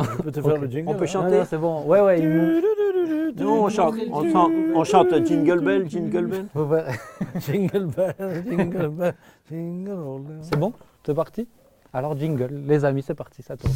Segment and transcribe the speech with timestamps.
[0.00, 0.88] Je peux te faire le jingle.
[0.88, 1.06] On peut hein.
[1.06, 1.84] chanter c'est bon.
[1.84, 2.20] Ouais, ouais.
[3.34, 6.46] Nous, on chante, on chante, on chante Jingle Bell, Jingle Bell.
[7.40, 9.14] Jingle bell, jingle bell,
[9.50, 10.34] jingle way.
[10.42, 10.72] C'est bon
[11.04, 11.48] C'est parti
[11.92, 12.62] Alors, jingle.
[12.66, 13.72] Les amis, c'est parti, ça tourne.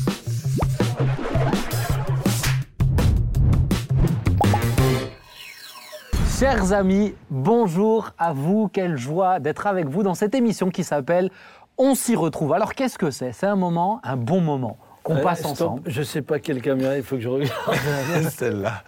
[6.39, 8.69] Chers amis, bonjour à vous.
[8.69, 11.31] Quelle joie d'être avec vous dans cette émission qui s'appelle
[11.79, 12.53] On s'y retrouve.
[12.53, 14.77] Alors, qu'est-ce que c'est C'est un moment, un bon moment
[15.07, 15.83] qu'on Euh, passe stop, ensemble.
[15.87, 17.53] Je sais pas quelle caméra, il faut que je regarde.
[18.31, 18.83] Celle-là.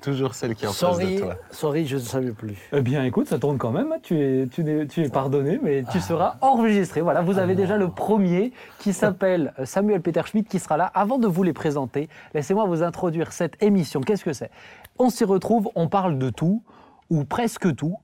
[0.00, 1.34] Toujours celle qui est en face de toi.
[1.50, 2.56] sorry, je ne savais plus.
[2.74, 3.94] Eh bien, écoute, ça tourne quand même.
[4.02, 7.00] Tu es, tu es, tu es pardonné, mais tu seras enregistré.
[7.00, 10.90] Voilà, vous avez déjà le premier qui s'appelle euh, Samuel Peter Schmidt qui sera là.
[10.94, 14.02] Avant de vous les présenter, laissez-moi vous introduire cette émission.
[14.02, 14.50] Qu'est-ce que c'est?
[14.98, 16.62] On s'y retrouve, on parle de tout,
[17.08, 17.96] ou presque tout.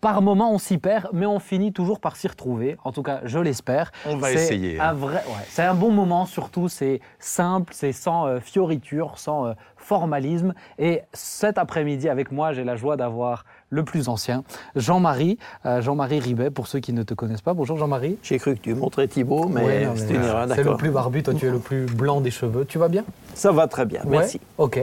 [0.00, 2.78] Par moment, on s'y perd, mais on finit toujours par s'y retrouver.
[2.84, 3.92] En tout cas, je l'espère.
[4.06, 4.80] On va C'est essayer.
[4.80, 6.68] Un vrai, ouais, c'est un bon moment, surtout.
[6.70, 10.54] C'est simple, c'est sans euh, fioriture, sans euh, formalisme.
[10.78, 14.42] Et cet après-midi, avec moi, j'ai la joie d'avoir le plus ancien,
[14.74, 17.52] Jean-Marie, euh, Jean-Marie Ribet, pour ceux qui ne te connaissent pas.
[17.52, 18.16] Bonjour Jean-Marie.
[18.22, 20.76] J'ai cru que tu montrais Thibaut, mais Ouais, non, mais c'était une erreur, C'est le
[20.76, 22.64] plus barbu, toi tu es le plus blanc des cheveux.
[22.64, 23.04] Tu vas bien?
[23.34, 24.40] Ça va très bien, merci.
[24.56, 24.80] Ok.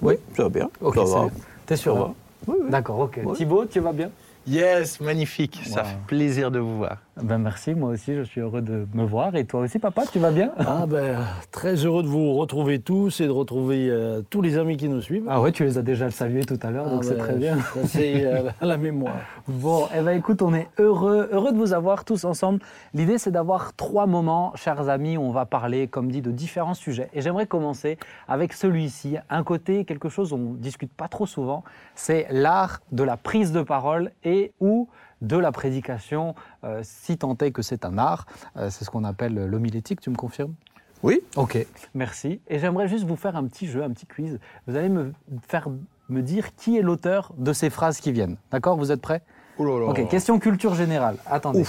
[0.00, 0.70] Oui, ça va bien.
[0.80, 1.26] Ok, ça c'est va.
[1.66, 2.04] T'es sûr Ça hein?
[2.04, 2.14] va.
[2.46, 2.70] Oui, oui.
[2.70, 3.18] D'accord, ok.
[3.24, 3.34] Ouais.
[3.34, 4.10] Thibaut, tu vas bien?
[4.46, 5.60] Yes, magnifique.
[5.64, 5.86] Ça Wow.
[5.86, 6.98] fait plaisir de vous voir.
[7.22, 9.34] Ben merci, moi aussi je suis heureux de me voir.
[9.36, 10.50] Et toi aussi papa, tu vas bien?
[10.58, 11.18] Ah ben,
[11.52, 15.00] très heureux de vous retrouver tous et de retrouver euh, tous les amis qui nous
[15.00, 15.24] suivent.
[15.28, 17.34] Ah ouais, tu les as déjà salués tout à l'heure, donc Ah c'est ben, très
[17.36, 17.56] bien.
[17.58, 19.14] ça, C'est euh, à la mémoire.
[19.46, 22.58] Bon, eh ben écoute, on est heureux, heureux de vous avoir tous ensemble.
[22.94, 26.74] L'idée, c'est d'avoir trois moments, chers amis, où on va parler, comme dit, de différents
[26.74, 27.08] sujets.
[27.14, 31.62] Et j'aimerais commencer avec celui-ci, un côté, quelque chose dont on discute pas trop souvent,
[31.94, 34.88] c'est l'art de la prise de parole et ou
[35.22, 38.26] de la prédication, euh, si tant est que c'est un art.
[38.56, 40.54] Euh, c'est ce qu'on appelle l'homilétique, tu me confirmes?
[41.02, 41.20] Oui.
[41.36, 41.58] Ok,
[41.94, 42.40] merci.
[42.48, 44.38] Et j'aimerais juste vous faire un petit jeu, un petit quiz.
[44.66, 45.12] Vous allez me
[45.46, 45.68] faire
[46.08, 48.36] me dire qui est l'auteur de ces phrases qui viennent.
[48.50, 48.76] D'accord?
[48.76, 49.22] Vous êtes prêts?
[49.58, 49.86] Là là.
[49.86, 51.16] Ok, question culture générale.
[51.26, 51.64] Attendez.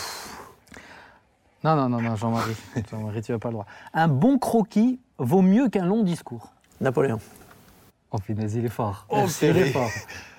[1.64, 2.56] Non, non, non, non, Jean-Marie.
[2.90, 3.66] Jean-Marie, tu n'as pas le droit.
[3.94, 6.53] Un bon croquis vaut mieux qu'un long discours?
[6.80, 7.20] Napoléon.
[8.16, 9.06] Oh, punaise, il est fort.
[9.09, 9.90] Oh, il est fort.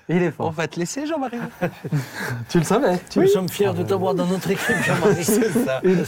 [0.09, 0.51] Il est On fort.
[0.51, 1.37] va te laisser, Jean-Marie.
[2.49, 5.23] Tu le savais Nous sommes fiers de t'avoir dans notre équipe, Jean-Marie.
[5.23, 5.81] C'est ça.
[5.83, 6.03] une,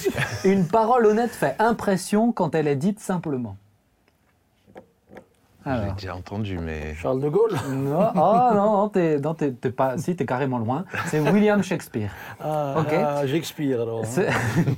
[0.46, 3.56] une parole honnête fait impression quand elle est dite simplement.
[5.66, 6.96] J'ai déjà entendu, mais.
[6.96, 7.52] Charles de Gaulle.
[7.70, 10.86] Non, oh, non, non, t'es, non, t'es- t'es pas, si, t'es carrément loin.
[11.08, 12.10] C'est William Shakespeare.
[12.40, 12.94] Ah, Ok.
[12.94, 14.04] ah, j'expire alors.
[14.04, 14.26] hein.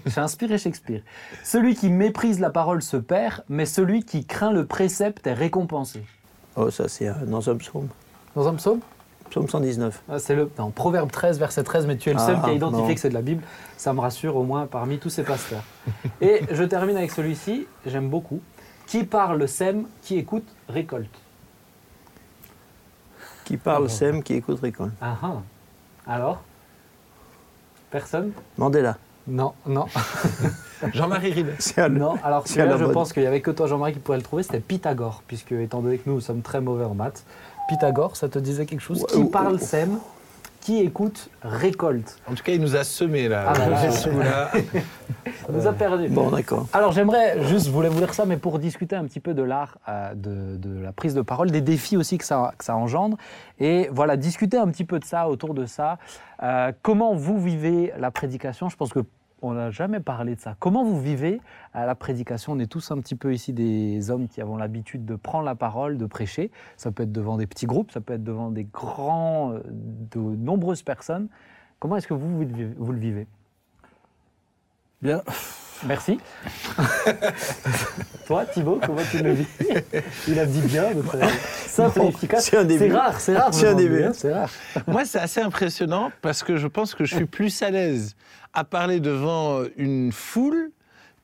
[0.07, 1.01] J'ai inspiré Shakespeare.
[1.43, 6.03] Celui qui méprise la parole se perd, mais celui qui craint le précepte est récompensé.
[6.55, 7.87] Oh, ça, c'est dans un psaume.
[8.35, 8.79] Dans un psaume
[9.29, 10.03] Psaume 119.
[10.09, 12.49] Ah, C'est le non, Proverbe 13, verset 13, mais tu es le Ah, seul qui
[12.49, 12.93] a identifié non.
[12.93, 13.43] que c'est de la Bible.
[13.77, 15.63] Ça me rassure au moins parmi tous ces pasteurs.
[16.21, 18.41] Et je termine avec celui-ci, j'aime beaucoup.
[18.87, 21.17] Qui parle sème, qui écoute récolte.
[23.45, 24.91] Qui parle sème, qui écoute récolte.
[25.01, 25.41] Ah ah.
[26.05, 26.41] Alors?
[27.89, 28.33] Personne?
[28.57, 28.97] Mandela.
[29.27, 29.85] Non, non,
[30.93, 31.53] Jean-Marie Ribet.
[31.59, 32.15] C'est à le- non.
[32.23, 32.93] Alors C'est à celui-là, la je mode.
[32.93, 34.43] pense qu'il n'y avait que toi, Jean-Marie, qui pourrait le trouver.
[34.43, 37.23] C'était Pythagore, puisque étant donné que nous sommes très mauvais en maths,
[37.69, 39.01] Pythagore, ça te disait quelque chose?
[39.03, 39.99] Ouais, Qui parle sème,
[40.61, 42.17] qui écoute récolte.
[42.29, 43.53] En tout cas, il nous a semé là.
[43.53, 44.09] Ah, là, Ce.
[44.09, 44.51] Ça
[45.51, 46.07] nous a perdu.
[46.07, 46.67] Bon, d'accord.
[46.71, 49.41] Alors j'aimerais juste, je voulais vous dire ça, mais pour discuter un petit peu de
[49.43, 52.75] l'art, euh, de, de la prise de parole, des défis aussi que ça, que ça
[52.75, 53.17] engendre,
[53.59, 55.97] et voilà, discuter un petit peu de ça, autour de ça.
[56.43, 58.69] Euh, comment vous vivez la prédication?
[58.69, 59.01] Je pense que
[59.41, 60.55] on n'a jamais parlé de ça.
[60.59, 61.41] Comment vous vivez
[61.75, 62.53] euh, la prédication?
[62.53, 65.55] On est tous un petit peu ici des hommes qui avons l'habitude de prendre la
[65.55, 66.51] parole, de prêcher.
[66.77, 70.19] Ça peut être devant des petits groupes, ça peut être devant des grands, euh, de
[70.19, 71.27] nombreuses personnes.
[71.79, 73.27] Comment est-ce que vous, vous le vivez- vous le vivez?
[75.01, 75.21] Bien.
[75.87, 76.19] Merci.
[78.27, 79.47] Toi, Thibaut, comment tu le vis?
[80.27, 81.05] Il a dit bien, donc,
[81.65, 82.45] simple et efficace.
[82.45, 82.87] c'est un début.
[82.89, 83.53] C'est rare, c'est rare.
[83.53, 84.03] C'est un début.
[84.03, 84.49] hein, C'est rare.
[84.87, 88.15] Moi, c'est assez impressionnant parce que je pense que je suis plus à l'aise
[88.53, 90.71] à parler devant une foule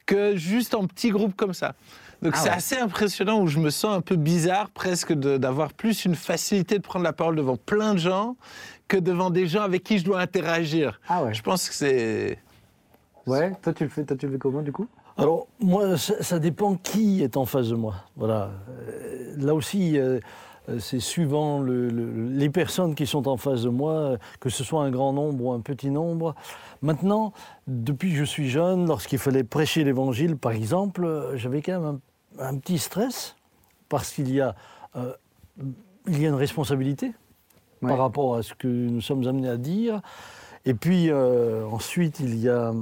[0.06, 1.74] que juste en petit groupe comme ça.
[2.22, 2.56] Donc Ah c'est ouais.
[2.56, 6.84] assez impressionnant où je me sens un peu bizarre presque d'avoir plus une facilité de
[6.84, 8.36] prendre la parole devant plein de gens
[8.88, 11.00] que devant des gens avec qui je dois interagir.
[11.08, 11.34] Ah ouais.
[11.34, 12.40] Je pense que c'est...
[13.28, 13.52] Ouais.
[13.62, 14.88] Toi, tu le fais, toi, tu le fais comment du coup?
[15.18, 17.96] Alors, moi, ça, ça dépend qui est en face de moi.
[18.16, 18.52] Voilà.
[18.70, 20.20] Euh, là aussi, euh, euh,
[20.80, 24.64] c'est suivant le- le- les personnes qui sont en face de moi, euh, que ce
[24.64, 26.36] soit un grand nombre ou un petit nombre.
[26.82, 27.34] Maintenant,
[27.68, 32.00] depuis que je suis jeune, lorsqu'il fallait prêcher l'évangile, par exemple, euh, j'avais quand même
[32.40, 33.36] un, un petit stress,
[33.90, 34.56] parce qu'il y, a,
[34.96, 35.14] euh,
[36.08, 37.14] il y a une responsabilité
[37.82, 37.90] Ouais.
[37.90, 40.02] par rapport à ce que nous sommes amenés à dire.
[40.66, 42.74] Et puis, euh, ensuite, il y a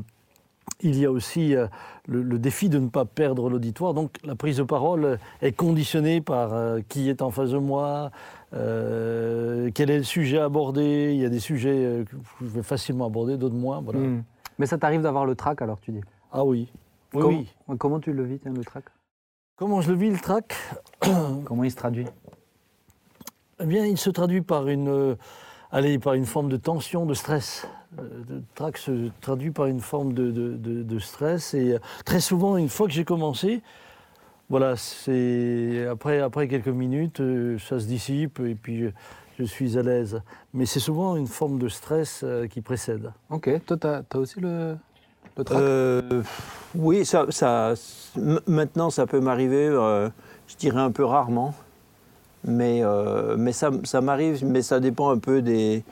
[0.81, 1.67] il y a aussi euh,
[2.07, 3.93] le, le défi de ne pas perdre l'auditoire.
[3.93, 8.11] Donc la prise de parole est conditionnée par euh, qui est en face de moi,
[8.53, 11.11] euh, quel est le sujet abordé.
[11.13, 13.81] Il y a des sujets que je vais facilement aborder, d'autres moins.
[13.81, 13.99] Voilà.
[13.99, 14.23] Hmm.
[14.59, 16.01] Mais ça t'arrive d'avoir le trac alors tu dis?
[16.31, 16.67] Ah oui.
[17.13, 17.77] Oui, comment, oui.
[17.77, 18.83] comment tu le vis tiens, le trac?
[19.55, 20.53] Comment je le vis, le trac?
[21.45, 22.05] Comment il se traduit?
[23.61, 25.15] Eh bien, il se traduit par une,
[25.71, 27.65] allez, par une forme de tension, de stress.
[27.99, 31.53] Euh, Le trac se traduit par une forme de, de- de- de stress.
[31.53, 33.61] Et euh, très souvent, une fois que j'ai commencé,
[34.49, 38.93] voilà, c'est après, après quelques minutes, euh, ça se dissipe et puis euh,
[39.39, 40.21] je suis à l'aise.
[40.53, 43.11] Mais c'est souvent une forme de stress euh, qui précède.
[43.29, 44.77] Ok, toi t'as as aussi le,
[45.37, 45.57] le trac?
[45.57, 46.21] Euh,
[46.75, 47.73] oui, ça, ça,
[48.47, 50.09] maintenant ça peut m'arriver, euh,
[50.47, 51.53] je dirais un peu rarement,
[52.43, 55.83] mais, euh, mais ça, ça m'arrive, mais ça dépend un peu des,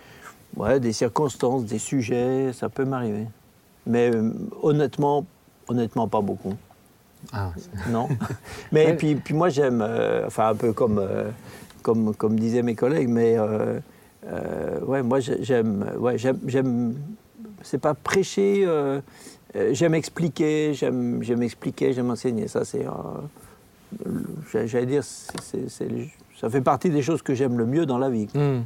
[0.58, 3.28] ouais, des circonstances, des sujets, ça peut m'arriver.
[3.86, 5.26] Mais euh, honnêtement,
[5.68, 6.54] honnêtement pas beaucoup.
[7.32, 7.52] Ah,
[7.90, 8.08] Non.
[8.72, 8.96] mais Ouais.
[8.96, 11.30] puis, puis moi j'aime, euh, enfin un peu comme, euh,
[11.82, 13.38] comme, comme disaient mes collègues, mais
[14.86, 16.96] ouais, moi j'ai- j'aime, ouais, j'aime, j'aime,
[17.62, 18.68] c'est pas prêcher,
[19.72, 22.48] j'aime expliquer, j'aime, j'aime expliquer, j'aime enseigner.
[22.48, 22.86] Ça c'est,
[24.66, 25.68] j'allais dire, c'est-
[26.40, 28.28] ça fait partie des choses que j'aime le mieux dans la vie.
[28.34, 28.62] Hmm.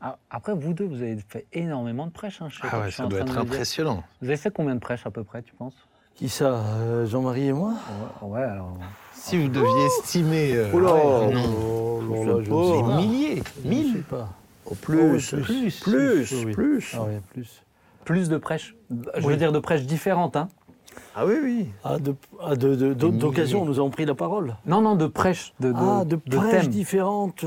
[0.00, 2.42] Ah, Après, vous deux, vous avez fait énormément de prêches.
[2.42, 4.02] hein, je Ah ouais, je ça doit être impressionnant.
[4.20, 5.74] Vous avez fait combien de prêches à peu près, tu penses?
[6.14, 7.74] Qui ça euh, Jean-Marie et moi?
[8.22, 8.76] Ouais, ouais, alors.
[9.12, 10.52] Si vous deviez estimer.
[10.54, 11.42] euh, Oula, ouais, non.
[11.44, 12.96] Oh, Je là, je sais pas.
[12.96, 13.92] milliers, Je ne mille.
[13.92, 14.28] sais pas.
[14.66, 16.94] Au plus, Oh, plus, plus, oui, plus.
[16.94, 17.62] Ah oui, plus.
[18.04, 18.74] Plus de prêches
[19.16, 20.48] Je veux dire de prêches différentes, hein
[21.14, 21.68] Ah oui, oui.
[21.84, 24.56] Ah, de, ah, de, de- nous avons pris la parole.
[24.66, 26.68] Non, non, de prêches, de, de, ah, de, de prêches thèmes.
[26.70, 27.44] différentes.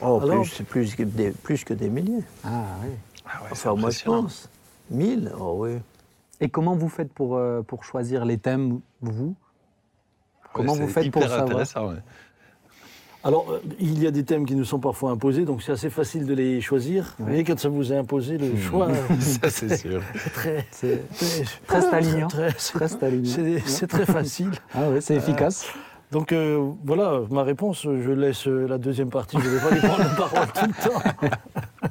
[0.00, 0.42] Oh, Alors?
[0.42, 2.22] plus, c'est plus, que des, plus que des milliers.
[2.44, 2.48] Ah,
[2.82, 2.90] oui.
[3.26, 4.48] Ah ouais, c'est Enfin, moi je pense.
[4.90, 5.32] Mille?
[5.38, 5.78] Oh oui.
[6.40, 9.34] Et comment vous faites pour, euh, pour choisir les thèmes, vous?
[10.52, 11.46] Comment Ouais, vous faites pour hyper savoir?
[11.48, 11.96] intéressant, ouais.
[13.24, 15.90] Alors, euh, il y a des thèmes qui nous sont parfois imposés, donc c'est assez
[15.90, 17.16] facile de les choisir.
[17.18, 17.26] Ouais.
[17.32, 18.88] Mais quand ça vous est imposé, le choix,
[19.20, 20.00] Ça, c'est sûr.
[20.70, 22.28] c'est très, très, très stalinien.
[22.28, 23.34] très- c'est- très stalinien.
[23.34, 24.52] c'est- c'est très facile.
[24.72, 25.66] Ah oui, c'est efficace.
[26.10, 29.38] Donc euh, voilà, ma réponse, je laisse euh, la deuxième partie.
[29.40, 31.28] Je ne vais pas lui prendre la parole tout le temps.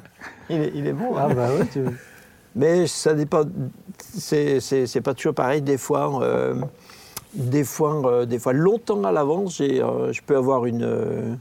[0.50, 1.14] Il est, il est bon.
[1.14, 1.34] Ah hein.
[1.34, 1.80] bah ouais, tu...
[2.56, 3.42] Mais ça dépend.
[3.98, 5.60] C'est, c'est, c'est pas toujours pareil.
[5.60, 6.54] Des fois, euh,
[7.34, 11.34] des fois, euh, des fois longtemps à l'avance, j'ai, euh, je peux avoir une, euh,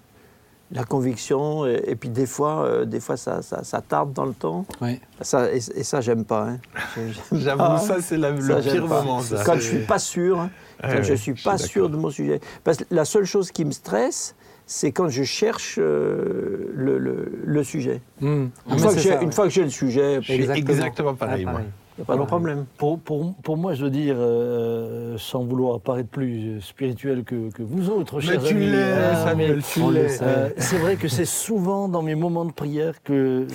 [0.72, 1.66] la conviction.
[1.66, 4.66] Et, et puis des fois, euh, des fois ça, ça, ça tarde dans le temps.
[4.82, 5.00] Ouais.
[5.22, 6.48] Ça, et, et ça, j'aime pas.
[6.50, 6.58] hein.
[6.96, 7.78] J'aime J'avoue, pas.
[7.80, 9.44] ça, c'est le pire moment, ça.
[9.46, 10.50] Quand je suis pas sûr, hein,
[10.84, 12.40] Ouais, quand je suis je pas suis sûr de mon sujet.
[12.64, 14.36] Parce que la seule chose qui me stresse,
[14.68, 18.02] c'est quand je cherche euh, le, le- le sujet.
[18.22, 18.28] Hmm.
[18.28, 19.34] Une, Ah, fois, que j'ai, ça, une ouais.
[19.34, 21.62] fois que j'ai le sujet, Je suis exactement pareil, Ah, moi.
[21.98, 22.66] Il n'y a pas de problème.
[22.78, 27.64] Pour, pour, pour moi, je veux dire, euh, sans vouloir paraître plus spirituel que, que
[27.64, 30.10] vous autres, Mais chers tu amis, euh, Samuel, tu le l'es.
[30.10, 30.24] sait.
[30.24, 33.48] Euh, c'est vrai que c'est souvent dans mes moments de prière que,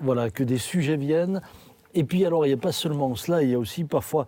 [0.00, 1.40] voilà, que des sujets viennent.
[1.94, 4.26] Et puis alors, il n'y a pas seulement cela, il y a aussi parfois...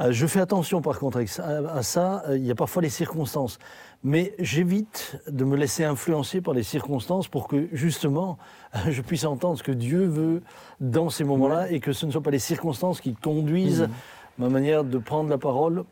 [0.00, 3.58] euh, je fais attention par contre à ça, il y a parfois les circonstances.
[4.06, 8.36] Mais j'évite de me laisser influencer par les circonstances pour que justement
[8.88, 10.42] je puisse entendre ce que Dieu veut
[10.80, 13.88] dans ces moments-là et que ce ne soient pas les circonstances qui conduisent
[14.38, 15.84] ma manière de prendre la parole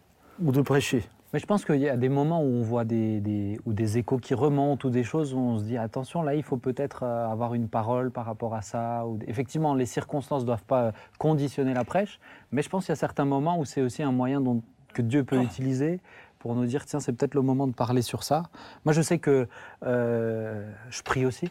[0.43, 1.05] ou de prêcher.
[1.33, 3.97] Mais je pense qu'il y a des moments où on voit des, des- ou des
[3.97, 7.05] échos qui remontent ou des choses où on se dit attention, là, il faut peut-être
[7.05, 9.07] euh, avoir une parole par rapport à ça.
[9.07, 9.19] Ou...
[9.27, 12.21] Effectivement, les circonstances ne doivent pas conditionner la prêche,
[12.51, 14.61] mais je pense qu'il y a certains moments où c'est aussi un moyen dont,
[14.93, 16.01] que Dieu peut utiliser
[16.39, 18.43] pour nous dire tiens, c'est peut-être le moment de parler sur ça.
[18.85, 19.47] Moi, je sais que
[19.87, 21.51] euh, je prie aussi.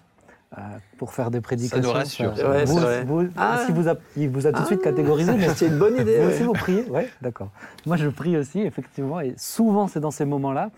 [0.58, 0.62] Euh,
[0.98, 1.82] pour faire des prédications.
[1.82, 2.50] nous rassure, Ça-.
[2.50, 3.64] Ouais, vous, vous- Ah.
[3.66, 6.18] si vous a, il vous a tout de suite catégorisé, mais C'est une bonne idée.
[6.20, 6.34] vous ouais.
[6.34, 7.50] aussi, vous priez Oui, d'accord.
[7.86, 10.70] Moi, je prie aussi, effectivement, et souvent, c'est dans ces moments-là.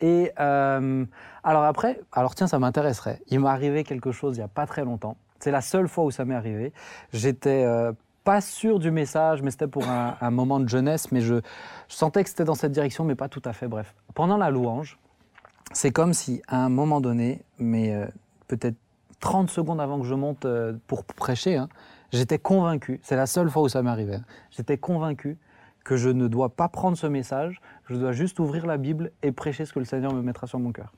[0.00, 1.04] Et euh,
[1.42, 3.20] alors après, alors tiens, ça m'intéresserait.
[3.28, 5.16] Il m'est arrivé quelque chose il n'y a pas très longtemps.
[5.40, 6.72] C'est la seule fois où ça m'est arrivé.
[7.14, 7.92] J'étais euh,
[8.22, 11.36] pas sûr du message, mais c'était pour un, un moment de jeunesse, mais je,
[11.88, 13.68] je sentais que c'était dans cette direction, mais pas tout à fait.
[13.68, 14.98] Bref, pendant la louange,
[15.72, 18.06] c'est comme si à un moment donné, mais euh,
[18.48, 18.76] peut-être
[19.20, 21.68] 30 secondes avant que je monte euh, pour prêcher, hein,
[22.12, 25.38] j'étais convaincu, c'est la seule fois où ça m'est arrivé, hein, j'étais convaincu
[25.84, 29.32] que je ne dois pas prendre ce message, je dois juste ouvrir la Bible et
[29.32, 30.92] prêcher ce que le Seigneur me mettra sur mon cœur.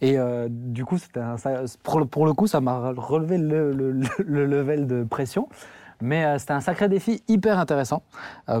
[0.00, 1.36] Et euh, du coup, ça-
[1.82, 5.48] pour, le, coup, ça m'a relevé le, le- le- le level de pression.
[6.00, 8.04] Mais euh, c'était un sacré défi hyper intéressant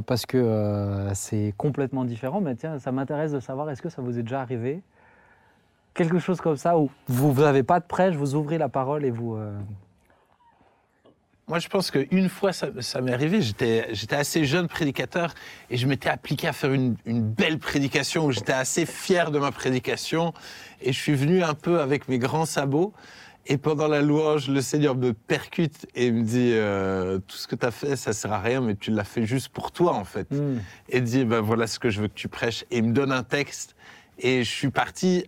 [0.06, 2.40] parce que c'est complètement différent.
[2.40, 4.82] Mais tiens, ça m'intéresse de savoir, est-ce que ça vous est déjà arrivé
[5.98, 9.10] Quelque chose comme ça où vous n'avez pas de prêche, vous ouvrez la parole et
[9.10, 9.34] vous...
[9.34, 9.52] euh,
[11.48, 15.34] Moi, je pense qu'une fois, ça, ça m'est arrivé, j'étais assez jeune prédicateur
[15.70, 19.40] et je m'étais appliqué à faire une, une belle prédication où j'étais assez fier de
[19.40, 20.32] ma prédication.
[20.80, 22.92] Et je suis venu un peu avec mes grands sabots.
[23.46, 27.56] Et pendant la louange, le Seigneur me percute et me dit euh, Tout ce que
[27.56, 30.04] tu as fait, ça sert à rien, mais tu l'as fait juste pour toi, en
[30.04, 30.30] fait.
[30.30, 30.58] Hmm.
[30.90, 32.64] Et dit ben, Voilà ce que je veux que tu prêches.
[32.70, 33.74] Et il me donne un texte.
[34.20, 35.24] Et je suis parti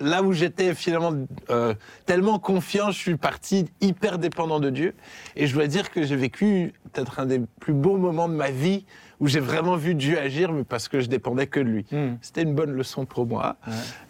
[0.00, 1.12] là où j'étais finalement
[1.50, 1.74] euh,
[2.06, 4.94] tellement confiant, je suis parti hyper dépendant de Dieu.
[5.36, 8.50] Et je dois dire que j'ai vécu peut-être un des plus beaux moments de ma
[8.50, 8.84] vie
[9.20, 11.86] où j'ai vraiment vu Dieu agir, mais parce que je dépendais que de lui.
[11.92, 12.14] Hmm.
[12.20, 13.56] C'était une bonne leçon pour moi.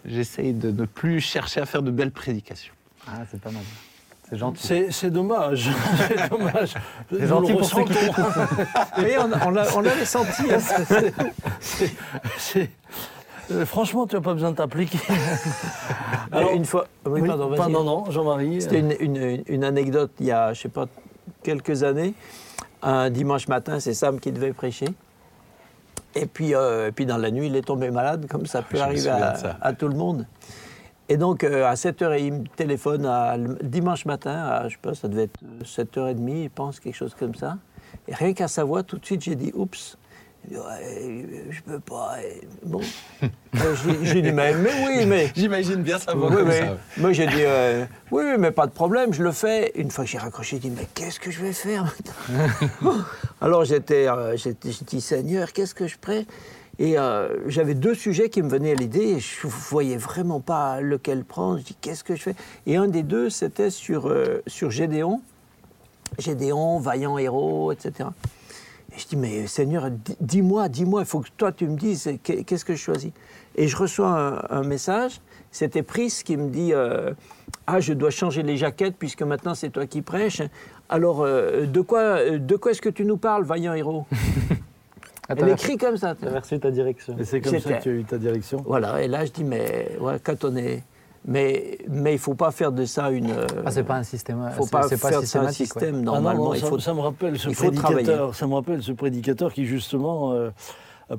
[0.05, 2.73] J'essaye de ne plus chercher à faire de belles prédications.
[3.07, 3.61] Ah, c'est pas mal.
[4.27, 4.65] C'est gentil.
[4.65, 5.69] C'est c'est dommage.
[6.07, 6.73] c'est dommage.
[7.11, 7.93] C'est gentil pour ceux qui
[9.19, 10.41] on, on l'a- on l'avait senti.
[10.51, 10.57] hein.
[10.59, 11.13] C'est-
[11.59, 11.91] c'est-
[12.39, 12.69] c'est-
[13.51, 14.99] euh, franchement, tu n'as pas besoin de t'appliquer.
[16.31, 16.87] Alors, une fois.
[17.05, 17.57] Oui, Oui, pardon, vas-y.
[17.57, 18.61] pardon, non, Jean-Marie.
[18.61, 20.85] C'était une, une- une anecdote il y a, je sais pas,
[21.43, 22.13] quelques années.
[22.81, 24.87] Un dimanche matin, c'est Sam qui devait prêcher.
[26.13, 28.77] Et puis, euh, et puis dans la nuit, il est tombé malade, comme ça peut
[28.77, 29.57] Je me arriver à, de ça.
[29.61, 30.25] à tout le monde.
[31.09, 34.95] Et donc, euh, à 7h, il me téléphone à- dimanche matin, à, je sais pas,
[34.95, 37.57] ça devait être 7h30, je pense, quelque chose comme ça.
[38.07, 39.97] Et rien qu'à sa voix, tout de suite, j'ai dit oups.
[40.51, 42.17] Je peux pas.
[42.63, 42.81] Bon.
[43.23, 45.31] Euh, j'ai- dit, mais, mais oui, mais.
[45.35, 46.53] J'imagine bien ça Oui, oui.
[46.97, 49.71] Moi, j'ai dit, euh, oui, mais pas de problème, je le fais.
[49.75, 52.97] Une fois que j'ai raccroché, j'ai dit, mais qu'est-ce que je vais faire maintenant
[53.41, 56.23] Alors, j'étais, euh, j'ai dit, Seigneur, qu'est-ce que je prends
[56.79, 60.41] Et euh, j'avais deux sujets qui me venaient à l'idée et je ne voyais vraiment
[60.41, 61.59] pas lequel prendre.
[61.59, 62.35] Je dis, qu'est-ce que je fais?
[62.67, 64.13] Et un des deux, c'était sur,
[64.47, 65.21] sur Gédéon.
[66.19, 68.09] Gédéon, vaillant héros, etc.
[68.95, 72.09] Et je dis, mais Seigneur, di- dis-moi, dis-moi, il faut que toi tu me dises
[72.23, 73.11] qu'est- qu'est-ce que je choisis.
[73.55, 74.07] Et je reçois
[74.51, 75.19] un, un message,
[75.51, 77.11] c'était Pris qui me dit, euh,
[77.67, 80.41] ah, je dois changer les jaquettes puisque maintenant c'est toi qui prêches.
[80.89, 84.05] Alors, euh, de quoi, de quoi est-ce que tu nous parles, vaillant héros?
[85.27, 86.15] Ah, Elle écrit comme ça.
[86.15, 87.17] T'as reçu ta direction.
[87.19, 88.63] Et c'est comme ça que tu as eu ta direction?
[88.65, 90.83] Voilà, et là je dis, mais ouais, quand on est...
[91.27, 93.33] Mais mais il ne faut pas faire de ça une...
[93.65, 94.47] Ah, c'est pas un système.
[94.55, 95.75] faut pas faire de ça un systématique.
[95.75, 95.81] ouais.
[95.81, 95.95] système.
[95.95, 96.79] Ah non, Normalement, non, il ça, faut...
[96.79, 98.35] ça me rappelle ce prédicateur.
[98.35, 100.51] Ça me rappelle ce prédicateur qui justement, euh,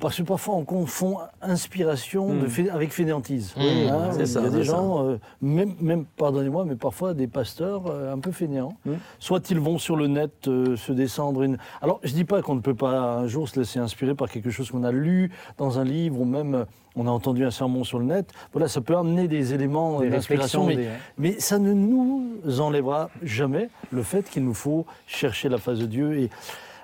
[0.01, 3.55] parce que parfois on confond inspiration de fai- avec fainéantise.
[3.57, 7.85] Mmh, Hein, Il y a des gens, euh, même, même pardonnez-moi, mais parfois des pasteurs
[7.89, 8.73] euh, un peu fainéants.
[8.85, 8.93] Mmh.
[9.21, 11.59] Soit ils vont sur le net euh, se descendre une.
[11.83, 14.51] Alors je dis pas qu'on ne peut pas un jour se laisser inspirer par quelque
[14.51, 16.65] chose qu'on a lu dans un livre ou même euh,
[16.99, 18.33] on a entendu un sermon sur le net.
[18.53, 20.89] Voilà, ça peut amener des éléments euh, d'inspiration, mais des-
[21.19, 25.87] mais ça ne nous enlèvera jamais le fait qu'il nous faut chercher la face de
[25.87, 26.19] Dieu.
[26.19, 26.31] Et,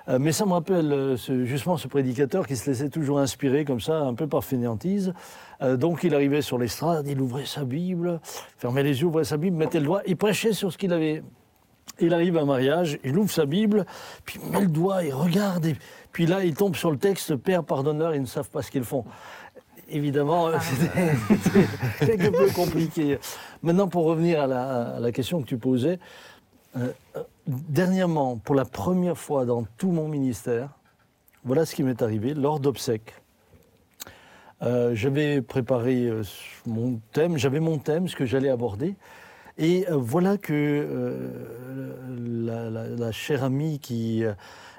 [0.09, 3.65] euh, mais ça me rappelle euh, ce- justement ce prédicateur qui se laissait toujours inspirer
[3.65, 5.13] comme ça, un peu par fainéantise.
[5.61, 8.19] Euh, donc il arrivait sur l'estrade, il ouvrait sa Bible,
[8.57, 11.23] fermait les yeux, ouvrait sa Bible, mettait le doigt, il prêchait sur ce qu'il avait.
[11.99, 13.85] Il arrive à un mariage, il ouvre sa Bible,
[14.25, 15.75] puis il met le doigt, il regarde, et
[16.11, 18.83] puis là il tombe sur le texte Père pardonneur, ils ne savent pas ce qu'ils
[18.83, 19.05] font.
[19.89, 20.57] Évidemment, euh,
[21.99, 23.19] c'était quelque peu compliqué.
[23.61, 25.99] Maintenant, pour revenir à la, à la question que tu posais,
[27.47, 30.69] dernièrement, pour la première fois dans tout mon ministère,
[31.43, 33.13] voilà ce qui m'est arrivé lors d'obsèques.
[34.61, 36.23] Euh, j'avais préparé euh,
[36.65, 38.95] mon thème, j'avais mon thème, ce que j'allais aborder.
[39.57, 44.33] Et euh, voilà que euh, la, la- la chère amie qui euh,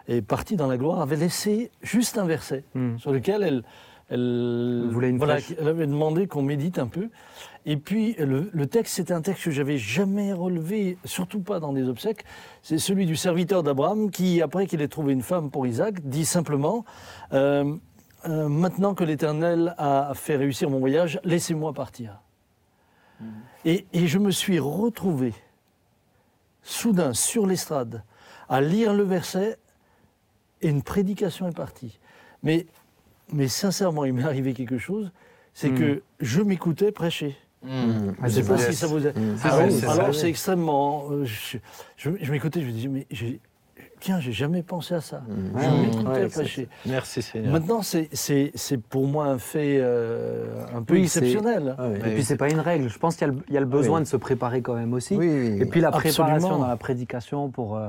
[0.08, 2.96] est partie dans la gloire avait laissé juste un verset Hmm.
[2.98, 3.62] sur lequel elle,
[4.08, 5.58] elle, voulait une voilà, flèche.
[5.60, 7.10] elle avait demandé qu'on médite un peu.
[7.66, 11.72] Et puis le, le texte, c'était un texte que j'avais jamais relevé, surtout pas dans
[11.72, 12.24] des obsèques.
[12.62, 16.26] C'est celui du serviteur d'Abraham qui, après qu'il ait trouvé une femme pour Isaac, dit
[16.26, 16.84] simplement
[17.32, 17.74] euh,
[18.28, 22.20] euh, Maintenant que l'Éternel a fait réussir mon voyage, laissez-moi partir.
[23.64, 25.32] Et, et je me suis retrouvé
[26.62, 28.02] soudain sur l'estrade
[28.48, 29.56] à lire le verset
[30.60, 31.98] et une prédication est partie.
[32.42, 32.66] Mais,
[33.32, 35.12] mais sincèrement, il m'est arrivé quelque chose,
[35.54, 35.78] c'est Mm.
[35.78, 37.36] que je m'écoutais prêcher.
[37.66, 39.10] Ah, Je ne sais pas si ça vous a...
[39.42, 41.04] Ah Alors, oui, c'est alors, c'est extrêmement...
[41.10, 41.58] euh, je
[41.96, 43.06] je, je m'écoutais, je me disais, mais
[44.00, 45.22] tiens, j'ai jamais pensé à ça.
[45.28, 46.68] Je Ouais, m'écoutais ouais.
[46.86, 47.52] Merci Seigneur.
[47.52, 51.74] Maintenant, c'est- c'est c'est pour moi un fait euh, un peu Oui, exceptionnel.
[51.78, 51.96] Ah oui.
[52.10, 52.88] Et puis c'est pas une règle.
[52.88, 54.04] Je pense qu'il y a le, il y a le besoin oui.
[54.04, 55.16] de se préparer quand même aussi.
[55.16, 56.58] Oui, oui, Et puis la préparation Absolument.
[56.58, 57.88] dans la prédication pour, euh,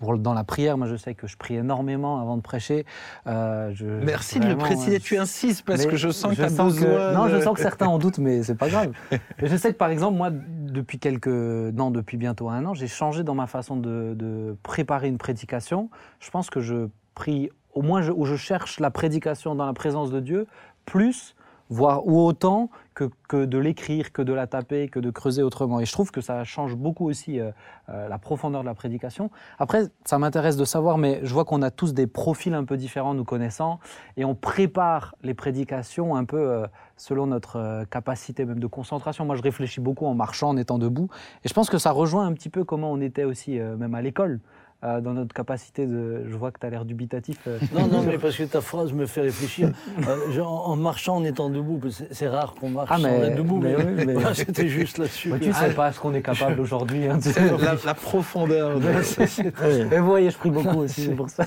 [0.00, 0.76] pour dans la prière.
[0.76, 2.84] Moi, je sais que je prie énormément avant de prêcher.
[3.26, 4.96] Euh, je- Merci de le préciser.
[4.96, 7.12] euh, Tu insistes parce que je sens que tu que- besoin.
[7.12, 8.92] Non, je sens que certains en doutent, mais c'est pas grave.
[9.42, 13.22] Je sais que par exemple, moi, depuis quelques, non, depuis bientôt un an, j'ai changé
[13.24, 15.90] dans ma façon de, de préparer une prédication.
[16.18, 19.72] Je pense que je prie, au moins, je, où je cherche la prédication dans la
[19.72, 20.46] présence de Dieu,
[20.86, 21.34] plus
[21.68, 22.70] voire ou autant
[23.08, 25.80] que, de l'écrire, que de la taper, que de creuser autrement.
[25.80, 27.50] Et je trouve que ça change beaucoup aussi euh,
[27.88, 29.30] euh, la profondeur de la prédication.
[29.58, 32.76] Après, ça m'intéresse de savoir, mais je vois qu'on a tous des profils un peu
[32.76, 33.80] différents, nous connaissant,
[34.16, 36.66] et on prépare les prédications un peu euh,
[36.96, 39.24] selon notre capacité même de concentration.
[39.24, 41.08] Moi, je réfléchis beaucoup en marchant, en étant debout,
[41.44, 44.02] et je pense que ça rejoint un petit peu comment on était aussi même à
[44.02, 44.40] l'école.
[44.82, 46.24] Euh, dans notre capacité de.
[46.26, 47.36] Je vois que tu as l'air dubitatif.
[47.46, 47.58] euh.
[47.74, 49.70] Non, non, mais parce que ta phrase me fait réfléchir.
[50.08, 53.36] Euh, genre, en marchant, en étant debout, c'est rare qu'on marche Ah, sans mais- être
[53.36, 53.58] debout.
[53.58, 55.32] mais Mais, oui, mais- voilà, c'était juste là-dessus.
[55.40, 57.06] Tu sais pas ce qu'on est capable aujourd'hui.
[57.08, 57.50] hein, tu sais.
[57.58, 58.80] La, la profondeur.
[58.80, 61.44] de- Et vous voyez, je prie beaucoup aussi, c'est pour ça.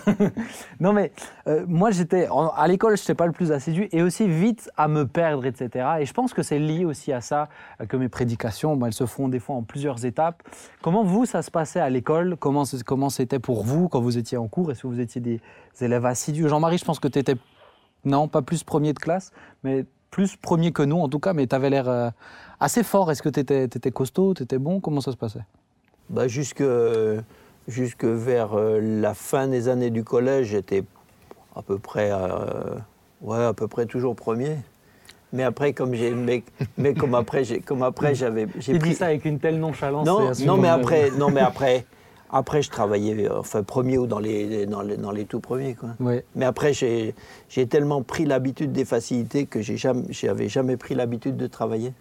[0.79, 1.11] non, mais
[1.67, 5.05] moi, j'étais à l'école, je n'étais pas le plus assidu et aussi vite à me
[5.07, 5.85] perdre, etc.
[5.99, 7.49] Et je pense que c'est lié aussi à ça
[7.87, 10.43] que mes prédications, bah, elles se font des fois en plusieurs étapes.
[10.81, 12.35] Comment vous, ça se passait à l'école?
[12.39, 12.83] Comment c'est-
[13.23, 14.69] c'était pour vous quand vous étiez en cours?
[14.69, 15.39] Est-ce que vous étiez des
[15.79, 16.49] élèves assidus?
[16.49, 17.35] Jean-Marie, je pense que tu étais,
[18.03, 19.31] non, pas plus premier de classe,
[19.63, 22.09] mais plus premier que nous en tout cas, mais tu avais l'air euh,
[22.59, 23.09] assez fort.
[23.11, 24.81] Est-ce que tu étais, costaud, tu étais bon?
[24.81, 25.45] Comment ça se passait?
[26.09, 26.65] Bah, jusque,
[27.69, 30.83] jusque vers euh, la fin des années du collège, j'étais
[31.55, 32.75] à peu près, euh,
[33.21, 34.57] ouais, à peu près toujours premier.
[35.31, 36.43] Mais après, comme j'ai, mais,
[36.77, 40.05] mais comme après, j'ai, comme après, j'avais, j'ai pris dit ça avec une telle nonchalance.
[40.05, 41.85] Non, non, mais après, non, mais après,
[42.35, 45.75] après, je travaillais, euh, enfin, premier ou dans les, dans les, dans les tout premiers,
[45.75, 45.89] quoi.
[45.99, 46.25] Ouais.
[46.35, 47.13] Mais après, j'ai,
[47.69, 51.93] tellement pris l'habitude des facilités que j'ai jamais, j'avais jamais pris l'habitude de travailler.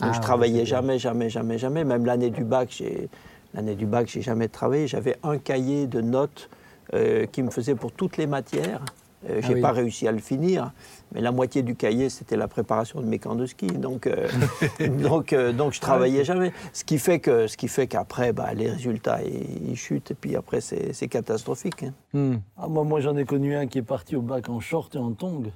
[0.00, 1.84] Donc Ah, je travaillais jamais, jamais, jamais, jamais.
[1.84, 3.10] Même l'année du bac, j'ai,
[3.52, 4.86] l'année du bac, j'ai jamais travaillé.
[4.86, 6.48] J'avais un cahier de notes
[6.94, 8.82] euh, qui me faisait pour toutes les matières.
[9.28, 9.60] Euh, Ah j'ai oui.
[9.60, 10.72] pas réussi à le finir,
[11.12, 14.28] mais la moitié du cahier c'était la préparation de mes camps de ski, donc euh,
[15.02, 16.52] donc euh, donc je travaillais jamais.
[16.72, 20.36] Ce qui fait que ce qui fait qu'après bah, les résultats ils, chutent et puis
[20.36, 21.82] après c'est c'est catastrophique.
[21.82, 21.92] hein.
[22.14, 22.36] Hmm.
[22.56, 24.98] Ah, moi, moi j'en ai connu un qui est parti au bac en short et
[24.98, 25.50] en tongs.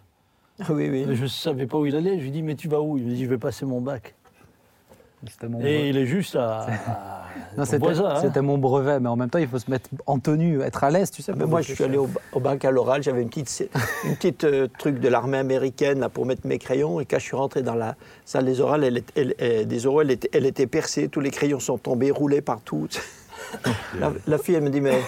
[0.69, 1.07] Oui oui.
[1.11, 2.19] Je ne savais pas où il allait.
[2.19, 2.97] Je lui dis, mais tu vas où?
[2.97, 4.15] Il me dit, je vais passer mon bac.
[5.31, 5.89] C'était mon, Et brevet.
[5.91, 6.67] il est juste à.
[7.65, 8.43] c'était, voisin, hein.
[8.43, 11.11] mon brevet, mais en même temps, il faut se mettre en tenue, être à l'aise,
[11.11, 11.33] tu sais.
[11.37, 13.69] Mais moi, je suis allé au, au bac à l'oral, j'avais une petite,
[14.05, 17.01] une petite euh, truc de l'armée américaine là, pour mettre mes crayons.
[17.01, 19.87] Et quand je suis rentré dans la salle des orales, elle, est- elle- elle- des
[19.87, 22.89] oraux, elle était, elle était percée, tous les crayons sont tombés, roulés partout.
[23.99, 25.01] la, la fille, elle me dit, mais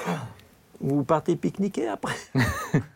[0.80, 2.14] vous partez pique-niquer après?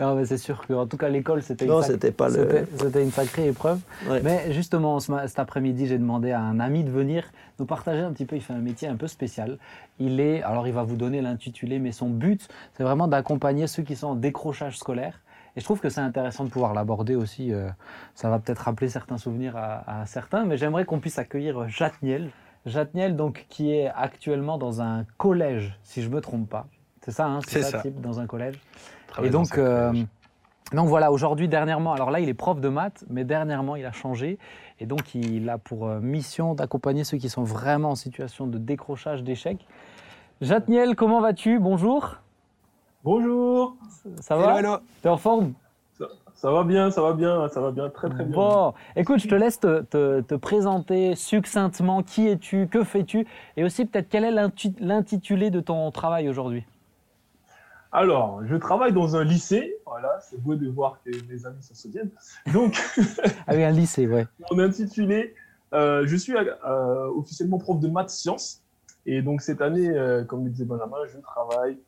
[0.00, 2.66] Non, mais c'est sûr qu'en tout cas, l'école, c'était, Non, une, sac- c'était pas le-
[2.78, 3.78] c'était, une sacrée épreuve.
[4.08, 4.20] Ouais.
[4.22, 7.24] Mais justement, ce cet après-midi, j'ai demandé à un ami de venir
[7.58, 8.36] nous partager un petit peu.
[8.36, 9.58] Il fait un métier un peu spécial.
[9.98, 13.82] Il est, alors il va vous donner l'intitulé, mais son but, c'est vraiment d'accompagner ceux
[13.82, 15.20] qui sont en décrochage scolaire.
[15.56, 17.52] Et je trouve que c'est intéressant de pouvoir l'aborder aussi.
[17.52, 17.68] euh,
[18.14, 22.30] ça va peut-être rappeler certains souvenirs à, à certains, mais j'aimerais qu'on puisse accueillir Jatniel.
[22.66, 26.66] Jatniel, donc, qui est actuellement dans un collège, si je me trompe pas.
[27.04, 27.80] C'est ça, hein, C'est ça.
[27.80, 28.60] type, dans un collège?
[29.22, 29.92] Et donc, euh,
[30.72, 33.92] donc voilà, aujourd'hui, dernièrement, alors là, il est prof de maths, mais dernièrement, il a
[33.92, 34.38] changé.
[34.78, 38.56] Et donc, il a pour euh, mission d'accompagner ceux qui sont vraiment en situation de
[38.58, 39.66] décrochage, d'échec.
[40.40, 41.58] Jatniel, comment vas-tu?
[41.58, 42.16] Bonjour.
[43.04, 43.76] Bonjour,
[44.20, 44.58] Ça va?
[44.58, 44.76] Hello, hello.
[45.02, 45.52] T'es en forme?
[45.98, 48.34] Ça, ça va bien, ça va bien, ça va bien, très très bien.
[48.34, 52.02] Bon, écoute, je te laisse te, te- te présenter succinctement.
[52.02, 56.64] Qui es-tu Que fais-tu Et aussi, peut-être, quel est l'intitulé de ton travail aujourd'hui
[57.92, 61.74] Alors, je travaille dans un lycée, voilà, c'est beau de voir que mes amis s'en
[61.74, 62.10] souviennent.
[62.52, 62.80] Donc,
[63.46, 64.26] Ah oui, un lycée, ouais.
[64.50, 65.34] mon intitulé,
[65.72, 68.62] euh, je suis euh, officiellement prof de maths sciences.
[69.06, 71.78] Et donc, cette année, euh, comme le disait Benjamin, je travaille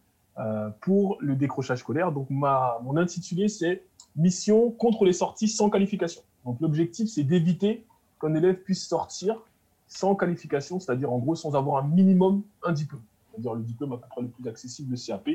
[0.81, 2.11] pour le décrochage scolaire.
[2.11, 3.85] Donc, ma, mon intitulé, c'est
[4.17, 6.23] Mission contre les sorties sans qualification.
[6.47, 7.85] Donc, l'objectif, c'est d'éviter
[8.21, 9.43] qu'un élève puisse sortir
[9.88, 13.03] sans qualification, c'est-à-dire en gros sans avoir un minimum un diplôme.
[13.31, 15.29] C'est-à-dire le diplôme à peu près le plus accessible, le CAP.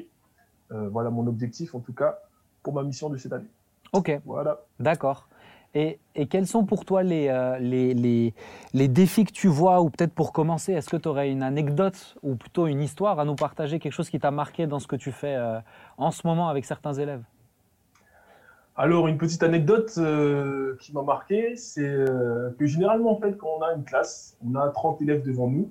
[0.71, 2.19] Euh, voilà mon objectif, en tout cas,
[2.63, 3.49] pour ma mission de cette année.
[3.93, 4.19] Ok.
[4.25, 4.59] Voilà.
[4.79, 5.27] D'accord.
[5.73, 8.33] Et, et quels sont pour toi les, euh, les, les,
[8.73, 12.17] les défis que tu vois Ou peut-être pour commencer, est-ce que tu aurais une anecdote
[12.23, 14.95] ou plutôt une histoire à nous partager, quelque chose qui t'a marqué dans ce que
[14.95, 15.59] tu fais euh,
[15.97, 17.21] en ce moment avec certains élèves?
[18.75, 23.61] Alors, une petite anecdote euh, qui m'a marqué, c'est que généralement, en fait, quand on
[23.63, 25.69] a une classe, on a 30 élèves devant nous.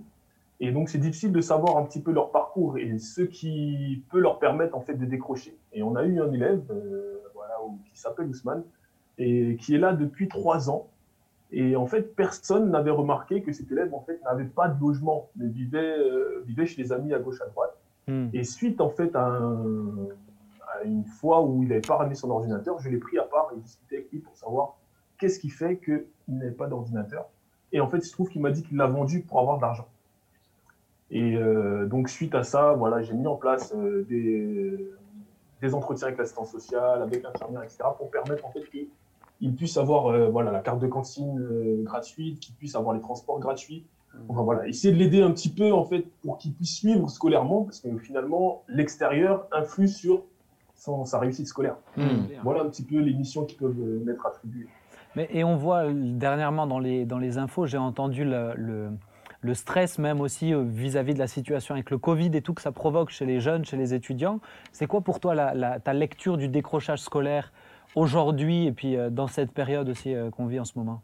[0.60, 4.20] Et donc, c'est difficile de savoir un petit peu leur parcours et ce qui peut
[4.20, 5.54] leur permettre, en fait, de décrocher.
[5.72, 7.54] Et on a eu un élève, euh, voilà,
[7.92, 8.62] qui s'appelle Ousmane,
[9.18, 10.86] et qui est là depuis trois ans.
[11.52, 15.28] Et en fait, personne n'avait remarqué que cet élève, en fait, n'avait pas de logement,
[15.36, 17.76] mais vivait, euh, vivait chez les amis à gauche, à droite.
[18.08, 18.28] Hmm.
[18.32, 20.08] Et suite, en fait, à, un-
[20.80, 23.50] à une fois où il n'avait pas ramené son ordinateur, je l'ai pris à part
[23.54, 24.76] et discuté avec lui pour savoir
[25.18, 27.26] qu'est-ce qui fait qu'il n'avait pas d'ordinateur.
[27.72, 29.62] Et en fait, il se trouve qu'il m'a dit qu'il l'a vendu pour avoir de
[29.62, 29.86] l'argent.
[31.10, 34.90] Et euh, donc, suite à ça, voilà, j'ai mis en place euh, des,
[35.62, 38.88] des entretiens avec l'assistance sociale, avec l'infirmière, etc., pour permettre en fait qu'il
[39.40, 43.00] ils puissent avoir euh, voilà, la carte de cantine euh, gratuite, qu'ils puissent avoir les
[43.00, 43.84] transports gratuits.
[44.28, 47.64] Enfin, voilà, essayer de l'aider un petit peu en fait pour qu'il puisse suivre scolairement,
[47.64, 50.22] parce que finalement, l'extérieur influe sur
[50.74, 51.76] son- sa réussite scolaire.
[51.98, 52.24] Hmm.
[52.42, 54.68] Voilà un petit peu les missions qui peuvent m'être attribuées.
[55.16, 58.90] Mais, et on voit dernièrement dans les, dans les infos, j'ai entendu le, le-
[59.46, 62.62] le stress même aussi euh, vis-à-vis de la situation avec le Covid et tout que
[62.62, 64.40] ça provoque chez les jeunes, chez les étudiants.
[64.72, 67.52] C'est quoi pour toi la- ta lecture du décrochage scolaire
[67.94, 71.00] aujourd'hui et puis euh, dans cette période aussi euh, qu'on vit en ce moment?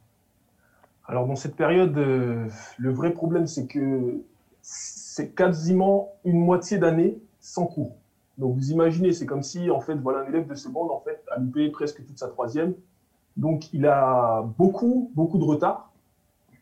[1.06, 4.22] Alors dans cette période, le vrai problème c'est que
[4.60, 7.96] c'est quasiment une moitié d'année sans cours.
[8.38, 11.22] Donc vous imaginez, c'est comme si en fait voilà un élève de seconde en fait
[11.30, 12.74] a loupé presque toute sa troisième.
[13.36, 15.91] Donc il a beaucoup beaucoup de retard.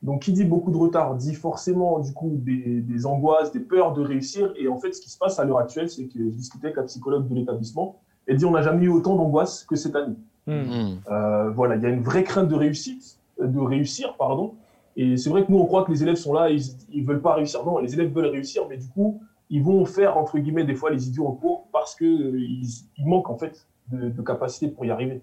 [0.02, 3.92] Donc qui dit beaucoup de retard dit forcément du coup des, des angoisses, des peurs
[3.92, 4.52] de réussir.
[4.56, 6.76] Et en fait ce qui se passe à l'heure actuelle, c'est que je discutais avec
[6.76, 8.00] la psychologue de l'établissement.
[8.26, 10.16] Elle dit on n'a jamais eu autant d'angoisse que cette année.
[10.46, 10.62] Hmm.
[10.62, 10.98] Hmm.
[11.10, 14.54] Euh, voilà, il y a une vraie crainte de réussite, euh, de réussir, pardon.
[14.96, 17.22] Et c'est vrai que nous, on croit que les élèves sont là, ils, ils veulent
[17.22, 17.64] pas réussir.
[17.64, 20.90] Non, les élèves veulent réussir, mais du coup, ils vont faire entre guillemets des fois
[20.90, 24.68] les idiots en cours parce que euh, ils, ils manquent en fait de, de capacité
[24.68, 25.20] pour y arriver.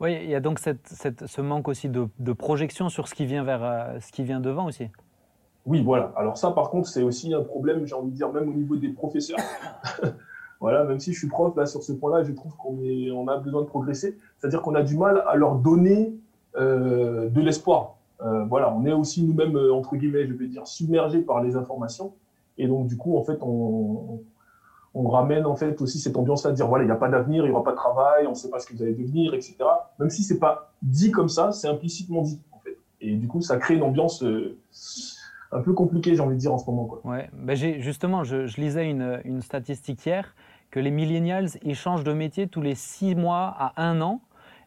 [0.00, 3.14] Oui, il y a donc cette- cette- ce manque aussi de, de projection sur ce
[3.14, 4.88] qui vient vers euh, ce qui vient devant aussi.
[5.66, 6.12] Oui, voilà.
[6.16, 8.76] Alors ça, par contre, c'est aussi un problème, j'ai envie de dire, même au niveau
[8.76, 9.38] des professeurs.
[10.60, 12.78] voilà, même si je suis prof, là, sur ce point-là, je trouve qu'on
[13.12, 14.16] on a besoin de progresser.
[14.38, 16.14] C'est-à-dire qu'on a du mal à leur donner
[16.56, 17.96] euh, de l'espoir.
[18.22, 22.12] Euh, voilà, on est aussi nous-mêmes, entre guillemets, je vais dire, submergés par les informations.
[22.58, 24.20] Et donc, du coup, en fait, on,
[24.94, 27.44] on ramène en fait aussi cette ambiance-là de dire, voilà, il n'y a pas d'avenir,
[27.44, 29.34] il n'y aura pas de travail, on ne sait pas ce que vous allez devenir,
[29.34, 29.56] etc.
[29.98, 32.76] Même si c'est pas dit comme ça, c'est implicitement dit, en fait.
[33.00, 34.22] Et du coup, ça crée une ambiance...
[34.22, 34.58] euh,
[35.52, 36.84] un peu compliqué, j'ai envie de dire, en ce moment.
[36.84, 37.00] Quoi.
[37.04, 40.34] Ouais, j'ai, justement, je, lisais une, une statistique hier
[40.70, 44.20] que les millennials, ils changent de métier tous les six mois à un an.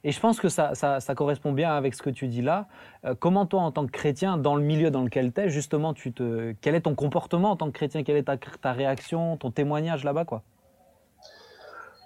[0.06, 2.68] Et je pense que ça, ça, ça correspond bien avec ce que tu dis là.
[3.06, 5.94] Euh, comment toi, en tant que chrétien, dans le milieu dans lequel tu es, justement,
[5.94, 8.04] tu te, quel est ton comportement en tant que chrétien?
[8.04, 10.44] Quelle est ta, ta réaction, ton témoignage là-bas quoi?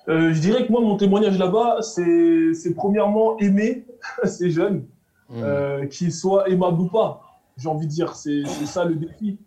[0.10, 3.86] Euh, je dirais que moi, mon témoignage là-bas, c'est c'est premièrement aimer
[4.23, 4.86] ces jeunes,
[5.29, 5.43] Hmm.
[5.43, 7.21] euh, qu'ils soient aimables ou pas.
[7.57, 9.38] J'ai envie de dire, c'est c'est ça le défi.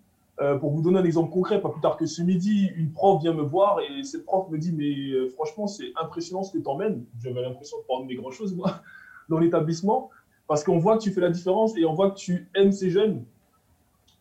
[0.41, 3.21] Euh, pour vous donner un exemple concret, pas plus tard que ce midi, une prof
[3.21, 6.59] vient me voir et cette prof me dit Mais euh, franchement, c'est impressionnant ce que
[6.59, 7.05] tu emmènes.
[7.23, 8.81] J'avais l'impression de pas emmener grand-chose, moi,
[9.29, 10.09] dans l'établissement,
[10.47, 12.89] parce qu'on voit que tu fais la différence et on voit que tu aimes ces
[12.89, 13.23] jeunes.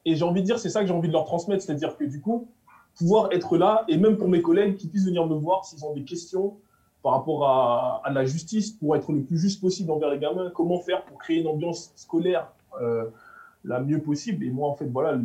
[0.04, 2.04] Et j'ai envie de dire, c'est ça que j'ai envie de leur transmettre, c'est-à-dire que
[2.04, 2.50] du coup,
[2.98, 5.94] pouvoir être là, et même pour mes collègues qui puissent venir me voir s'ils ont
[5.94, 6.58] des questions
[7.02, 10.80] par rapport à, la justice, pour être le plus juste possible envers les gamins, comment
[10.80, 12.52] faire pour créer une ambiance scolaire
[12.82, 13.06] euh,
[13.64, 14.44] la mieux possible.
[14.44, 15.18] Et moi, en fait, voilà,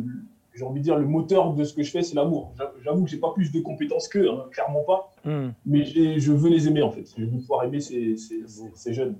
[0.55, 2.53] j'ai envie de dire, le moteur de ce que je fais, c'est l'amour.
[2.57, 5.49] J'a- J'avoue que j'ai pas plus de compétences qu'eux, hein, clairement pas, Hmm.
[5.65, 7.05] mais je veux les aimer, en fait.
[7.17, 9.15] Je veux pouvoir aimer ces, ces- ces- ces jeunes.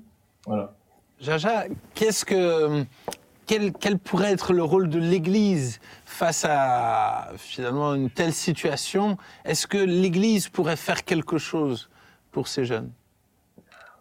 [0.47, 0.73] Voilà.
[1.19, 2.83] Jaja, qu'est-ce que
[3.47, 9.17] quel, quel pourrait être le rôle de l'Église face à finalement une telle situation?
[9.43, 11.89] Est-ce que l'Église pourrait faire quelque chose
[12.31, 12.91] pour ces jeunes?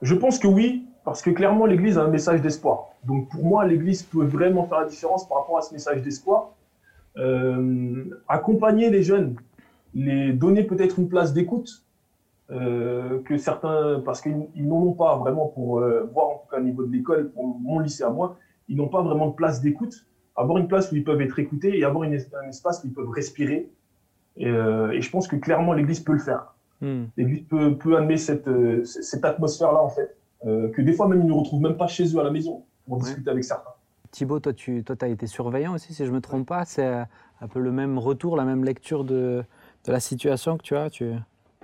[0.02, 2.90] Je pense que oui, parce que clairement, l'Église a un message d'espoir.
[3.04, 6.50] Donc pour moi, l'Église peut vraiment faire la différence par rapport à ce message d'espoir.
[7.16, 9.36] Euh, accompagner les jeunes,
[9.94, 11.84] les donner peut-être une place d'écoute,
[12.50, 16.50] euh, que certains, parce qu'ils ils n'en ont pas vraiment pour euh, voir en tout
[16.50, 18.36] cas au niveau de l'école, pour mon lycée à moi,
[18.68, 20.06] ils n'ont pas vraiment de place d'écoute.
[20.36, 22.92] Avoir une place où ils peuvent être écoutés et avoir une un espace où ils
[22.92, 23.70] peuvent respirer.
[24.36, 26.54] Et, et je pense que clairement, l'Église peut le faire.
[26.80, 27.04] Hmm.
[27.16, 28.48] L'Église peut, peut amener cette,
[28.84, 32.04] cette atmosphère-là, en fait, euh, que des fois même ils ne retrouvent même pas chez
[32.14, 33.70] eux à la maison pour discuter avec certains.
[34.14, 36.64] Thibaut, toi, tu toi, as été surveillant aussi, si je ne me trompe pas.
[36.64, 37.02] C'est euh,
[37.40, 39.42] un peu le même retour, la même lecture de,
[39.86, 40.88] de la situation que tu as.
[40.88, 41.10] Tu...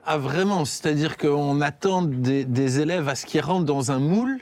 [0.04, 4.40] Ah vraiment, c'est-à-dire qu'on attend des, des élèves à ce qu'ils rentrent dans un moule.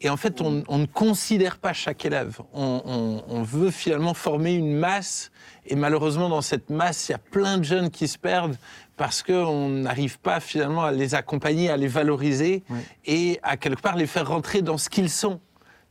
[0.00, 2.38] Et en fait, on, on ne considère pas chaque élève.
[2.54, 5.30] On, on- on veut finalement former une masse.
[5.66, 8.56] Et malheureusement, dans cette masse, il y a plein de jeunes qui se perdent
[8.96, 12.64] parce qu'on n'arrive pas finalement à les accompagner, à les valoriser
[13.04, 15.40] et à quelque part les faire rentrer dans ce qu'ils sont.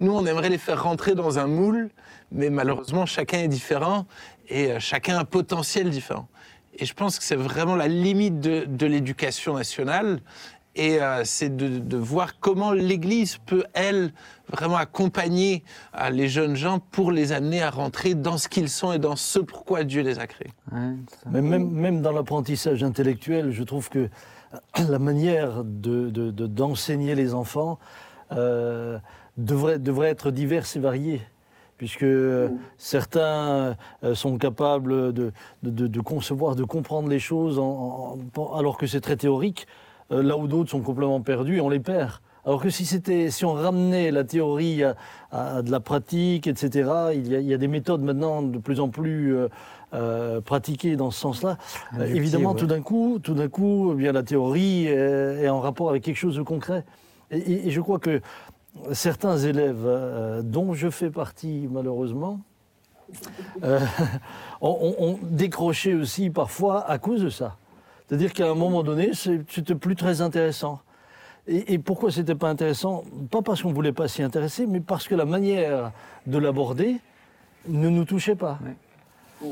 [0.03, 1.89] Nous, on aimerait les faire rentrer dans un moule,
[2.31, 4.05] mais malheureusement, chacun est différent
[4.49, 6.27] et euh, chacun a un potentiel différent.
[6.77, 10.19] Et je pense que c'est vraiment la limite de, de l'éducation nationale.
[10.75, 14.11] Et euh, c'est de, de voir comment l'Église peut, elle,
[14.51, 15.63] vraiment accompagner
[15.97, 19.15] euh, les jeunes gens pour les amener à rentrer dans ce qu'ils sont et dans
[19.15, 20.51] ce pourquoi Dieu les a créés.
[20.73, 20.95] Ouais.
[21.31, 24.09] Mais même, même dans l'apprentissage intellectuel, je trouve que
[24.89, 27.79] la manière de- de- de- d'enseigner les enfants
[28.35, 28.97] euh,
[29.37, 31.21] devrait, devrait être diverse et variée.
[31.77, 35.31] Puisque euh, certains euh, sont capables de,
[35.63, 39.67] de- concevoir, de comprendre les choses en- en- en- alors que c'est très théorique,
[40.11, 42.11] euh, là où d'autres sont complètement perdus et on les perd
[42.45, 44.95] Alors que si, c'était, si on ramenait la théorie à,
[45.31, 48.59] à de la pratique, etc., il y, a, il y a des méthodes maintenant de
[48.59, 49.47] plus en plus euh,
[49.93, 51.57] euh, pratiquées dans ce sens-là.
[51.99, 52.59] Euh, évidemment, ouais.
[52.59, 56.03] tout d'un coup, tout d'un coup, eh bien, la théorie est, est en rapport avec
[56.03, 56.83] quelque chose de concret.
[57.31, 58.21] Et, je crois que
[58.91, 62.39] certains élèves, euh, dont je fais partie malheureusement,
[63.63, 63.79] euh,
[64.61, 67.57] ont, décroché aussi parfois à cause de ça.
[68.07, 70.81] C'est-à-dire qu'à un moment donné, c'était plus très intéressant.
[71.47, 73.03] Et, et pourquoi c'était pas intéressant?
[73.29, 75.91] Pas parce qu'on voulait pas s'y intéresser, mais parce que la manière
[76.25, 76.99] de l'aborder
[77.67, 78.59] ne nous touchait pas.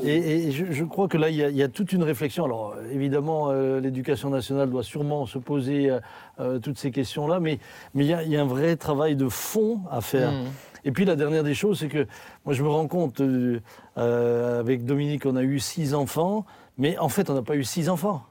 [0.04, 2.02] Et, et je, je crois que là, il y, a, il y a toute une
[2.02, 2.44] réflexion.
[2.44, 6.00] Alors, évidemment, euh, l'éducation nationale doit sûrement se poser euh,
[6.40, 7.58] euh, toutes ces questions-là, mais,
[7.94, 10.32] mais il, y a, il y a un vrai travail de fond à faire.
[10.32, 10.44] Mm.
[10.84, 12.06] Et puis la dernière des choses, c'est que
[12.44, 13.60] moi je me rends compte, euh,
[13.96, 16.44] avec Dominique, on a eu six enfants,
[16.76, 18.22] mais en fait on n'a pas eu six enfants.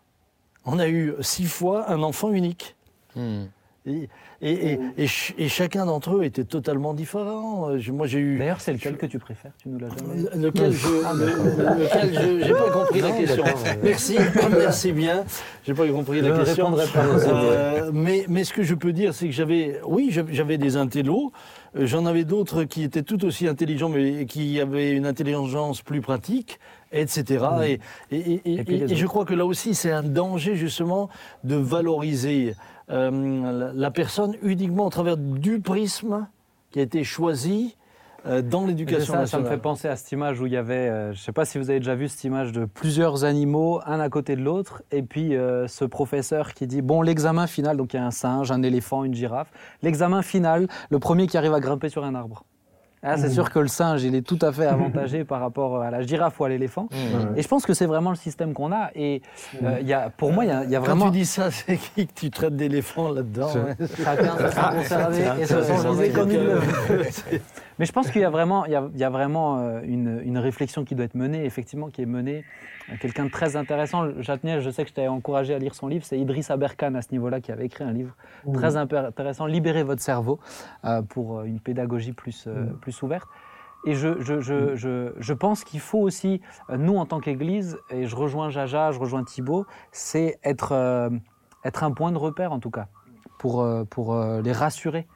[0.65, 2.76] On a eu six fois un enfant unique.
[3.15, 3.43] Mm.
[3.88, 4.08] Et,
[4.44, 7.70] et, et- et ch- et chacun d'entre eux était totalement différent.
[7.72, 8.38] Euh, je- Moi j'ai eu...
[8.38, 9.54] D'ailleurs, c'est lequel que tu préfères?
[9.58, 13.44] Tu nous l'as jamais dit Lequel je, le- lequel je, j'ai pas compris la question.
[13.84, 14.17] Merci,
[14.52, 15.26] merci bien.
[15.65, 16.65] J'ai pas compris Je la question.
[16.65, 17.06] répondrai pas.
[17.06, 21.32] Euh, mais, mais ce que je peux dire, c'est que j'avais, oui, j'avais des intellos.
[21.76, 26.02] Euh, J'en avais d'autres qui étaient tout aussi intelligents, mais qui avaient une intelligence plus
[26.02, 26.60] pratique,
[26.91, 27.46] etc.
[27.65, 27.80] Et,
[28.12, 30.56] et, et- et- Et puis les et je crois que là aussi, c'est un danger
[30.56, 31.10] justement
[31.44, 32.54] de valoriser
[32.91, 36.27] euh, la, personne uniquement au travers du prisme
[36.71, 37.75] qui a été choisi
[38.27, 41.06] euh, dans l'éducation ça, me fait penser à cette image où il y avait, euh,
[41.08, 43.99] je ne sais pas si vous avez déjà vu cette image de plusieurs animaux, un
[43.99, 47.93] à côté de l'autre, et puis euh, ce professeur qui dit, bon, l'examen final, donc
[47.93, 49.51] il y a un singe, un éléphant, une girafe,
[49.82, 52.43] l'examen final, le premier qui arrive à grimper sur un arbre.
[53.04, 55.90] Ah, c'est sûr que le singe, il est tout à fait avantagé par rapport à
[55.90, 56.88] la girafe ou à l'éléphant.
[56.92, 57.38] Mm.
[57.38, 58.92] Et je pense que c'est vraiment le système qu'on a.
[58.94, 59.24] Et
[59.64, 61.06] euh, il y a, pour moi, il y a, y a Quand vraiment...
[61.06, 65.42] tu dis ça, c'est qui que tu traites d'éléphant là-dedans hein Chacun se sent concerné
[65.42, 67.10] et se comme il le veut.
[67.80, 69.80] Mais je pense qu'il y a vraiment, il y a, il y a vraiment euh,
[69.84, 72.44] une, une réflexion qui doit être menée, effectivement, qui est menée.
[72.99, 76.04] Quelqu'un de très intéressant, Jatniel, je sais que je t'avais encouragé à lire son livre,
[76.06, 78.15] c'est Idriss Aberkan à ce niveau-là qui avait écrit un livre
[78.54, 80.39] très impé- intéressant, Libérez votre cerveau,
[80.86, 82.77] euh, pour euh, une pédagogie plus, euh, Mm.
[82.80, 83.27] plus ouverte.
[83.86, 88.06] Et je, je, je, je, je pense qu'il faut aussi, nous en tant qu'Église, et
[88.06, 91.10] je rejoins Jaja, je rejoins Thibault, c'est être, euh,
[91.65, 92.88] être un point de repère en tout cas,
[93.39, 95.08] pour, pour les rassurer.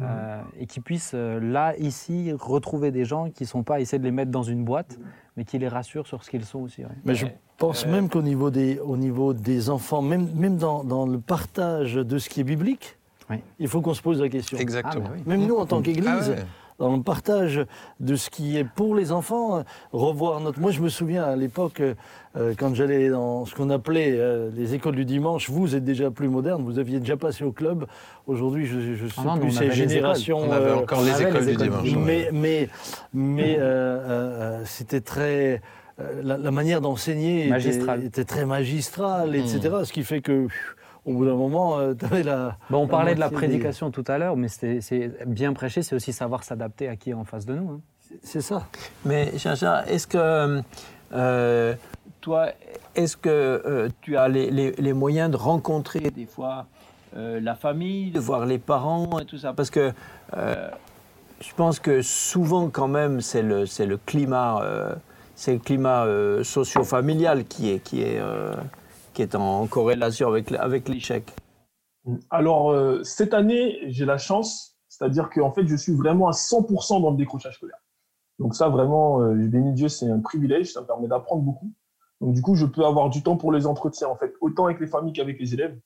[0.00, 3.98] Euh, et qu'ils puissent, euh, là, ici, retrouver des gens qui ne sont pas essayer
[3.98, 4.98] de les mettre dans une boîte,
[5.36, 6.82] mais qui les rassurent sur ce qu'ils sont aussi.
[6.82, 6.90] ouais.
[7.04, 7.26] Mais je
[7.58, 11.94] pense même qu'au niveau des, au niveau des enfants, même, même dans, dans le partage
[11.94, 12.96] de ce qui est biblique,
[13.28, 13.36] Oui.
[13.58, 14.58] il faut qu'on se pose la question.
[14.58, 15.04] Exactement.
[15.06, 15.22] Ah, bah oui.
[15.26, 16.44] Même nous, en tant qu'Église, Ah ouais.
[16.80, 17.64] Dans le partage
[18.00, 19.62] de ce qui est pour les enfants, euh,
[19.92, 20.58] revoir notre...
[20.58, 24.74] Moi, je me souviens à l'époque, euh, quand j'allais dans ce qu'on appelait euh, les
[24.74, 27.86] écoles du dimanche, vous êtes déjà plus moderne, vous aviez déjà passé au club.
[28.26, 29.88] Aujourd'hui, je, je suis Ah non, plus on ces avait les écoles.
[29.90, 30.38] générations...
[30.38, 31.82] On avait euh, encore on les avait écoles les du écoles dimanche.
[31.84, 32.68] du mais, mais,
[33.12, 35.60] mais euh, euh, euh, c'était très.
[36.00, 37.48] euh, La, la manière d'enseigner
[38.02, 39.60] était, très magistrale, etc.
[39.84, 42.56] Ce qui fait que, pff, au bout d'un moment, tu avais la.
[42.70, 45.52] Bon, on la parlait de la des- prédication tout à l'heure, mais c'est c'est bien
[45.52, 47.70] prêcher, c'est aussi savoir s'adapter à qui est en face de nous.
[47.70, 47.80] hein.
[48.22, 48.66] C'est ça.
[49.04, 50.62] Mais Chacha, est-ce que
[51.12, 51.74] euh,
[52.20, 52.48] toi,
[52.96, 56.66] est-ce que euh, tu as les, les- les moyens de rencontrer des fois
[57.16, 59.52] euh, la famille, de voir les parents et tout ça?
[59.52, 59.92] Parce que
[60.36, 60.70] euh,
[61.40, 64.92] je pense que souvent quand même c'est le, c'est le climat, euh,
[65.36, 68.52] c'est le climat euh, socio-familial qui est, qui est, euh,
[69.22, 71.34] est en corrélation avec, l'échec.
[72.30, 77.02] Alors, euh, cette année, j'ai la chance, c'est-à-dire qu'en fait, je suis vraiment à 100%
[77.02, 77.78] dans le décrochage scolaire.
[78.40, 81.72] Donc ça, vraiment, euh, je bénis Dieu, c'est un privilège, ça me permet d'apprendre beaucoup.
[82.20, 84.80] Donc du coup, je peux avoir du temps pour les entretiens, en fait, autant avec
[84.80, 85.78] les familles qu'avec les élèves.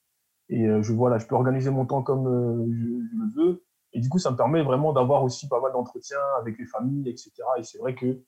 [0.48, 3.64] Et euh, je, voilà, je peux organiser mon temps comme euh, je le veux.
[3.92, 7.08] Et du coup, ça me permet vraiment d'avoir aussi pas mal d'entretiens avec les familles,
[7.08, 7.32] etc.
[7.58, 8.20] Et c'est vrai que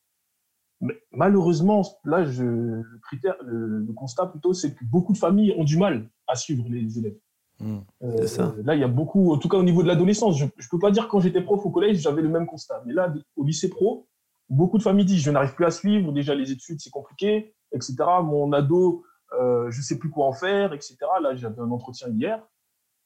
[0.81, 5.55] mais malheureusement, là, je, le critère, le, le constat plutôt, c'est que beaucoup de familles
[5.57, 7.17] ont du mal à suivre les élèves.
[7.61, 7.79] Mm.
[8.03, 8.55] Euh, C'est ça.
[8.65, 10.79] Là, il y a beaucoup, en tout cas au niveau de l'adolescence, je ne peux
[10.79, 12.83] pas dire quand j'étais prof au collège, j'avais le même constat.
[12.87, 14.07] Mais là, au lycée pro,
[14.49, 17.95] beaucoup de familles disent je n'arrive plus à suivre, déjà les études c'est compliqué, etc.
[18.23, 19.05] Mon ado,
[19.41, 20.97] euh, je ne sais plus quoi en faire, etc.
[21.23, 22.47] Là, j'avais un entretien hier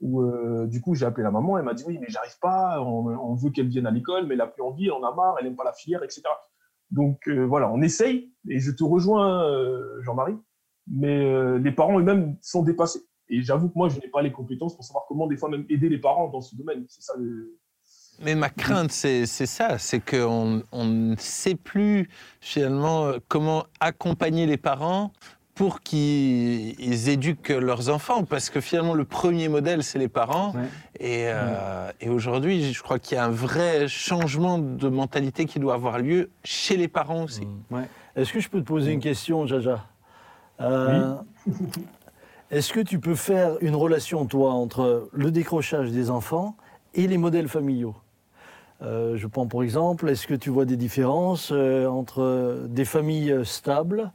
[0.01, 2.81] où euh, du coup j'ai appelé la maman, elle m'a dit oui, mais j'arrive pas,
[2.81, 5.15] on, on veut qu'elle vienne à l'école, mais elle n'a plus envie, elle en a
[5.15, 6.23] marre, elle n'aime pas la filière, etc.
[6.91, 10.37] Donc euh, voilà, on essaye, et je te rejoins, euh, Jean-Marie,
[10.91, 13.01] mais euh, les parents eux-mêmes sont dépassés.
[13.29, 15.65] Et j'avoue que moi, je n'ai pas les compétences pour savoir comment, des fois, même
[15.69, 16.85] aider les parents dans ce domaine.
[18.23, 22.09] Mais ma crainte, c'est ça, c'est qu'on on ne sait plus
[22.41, 25.13] finalement comment accompagner les parents
[25.61, 30.55] pour qu'ils éduquent leurs enfants, parce que finalement, le premier modèle, c'est les parents.
[30.55, 30.61] Ouais.
[31.01, 35.59] Et, euh, et aujourd'hui, je crois qu'il y a un vrai changement de mentalité qui
[35.59, 37.47] doit avoir lieu chez les parents aussi.
[37.71, 37.87] Ouais.
[38.17, 39.85] Est-ce que je peux te poser une question, Jaja?
[40.63, 41.15] Euh,
[42.51, 46.57] Est-ce que tu peux faire une relation, toi, entre le décrochage des enfants
[46.95, 47.97] et les modèles familiaux?
[48.81, 54.11] Euh, Je prends pour exemple, est-ce que tu vois des différences entre des familles stables,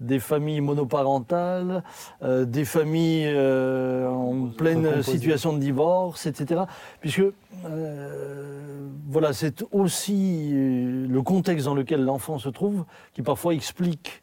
[0.00, 1.82] des familles monoparentales,
[2.22, 6.62] euh, des familles euh, en pleine situation de divorce, etc.
[7.00, 7.22] Puisque,
[7.64, 14.22] euh, voilà, c'est aussi le contexte dans lequel l'enfant se trouve qui parfois explique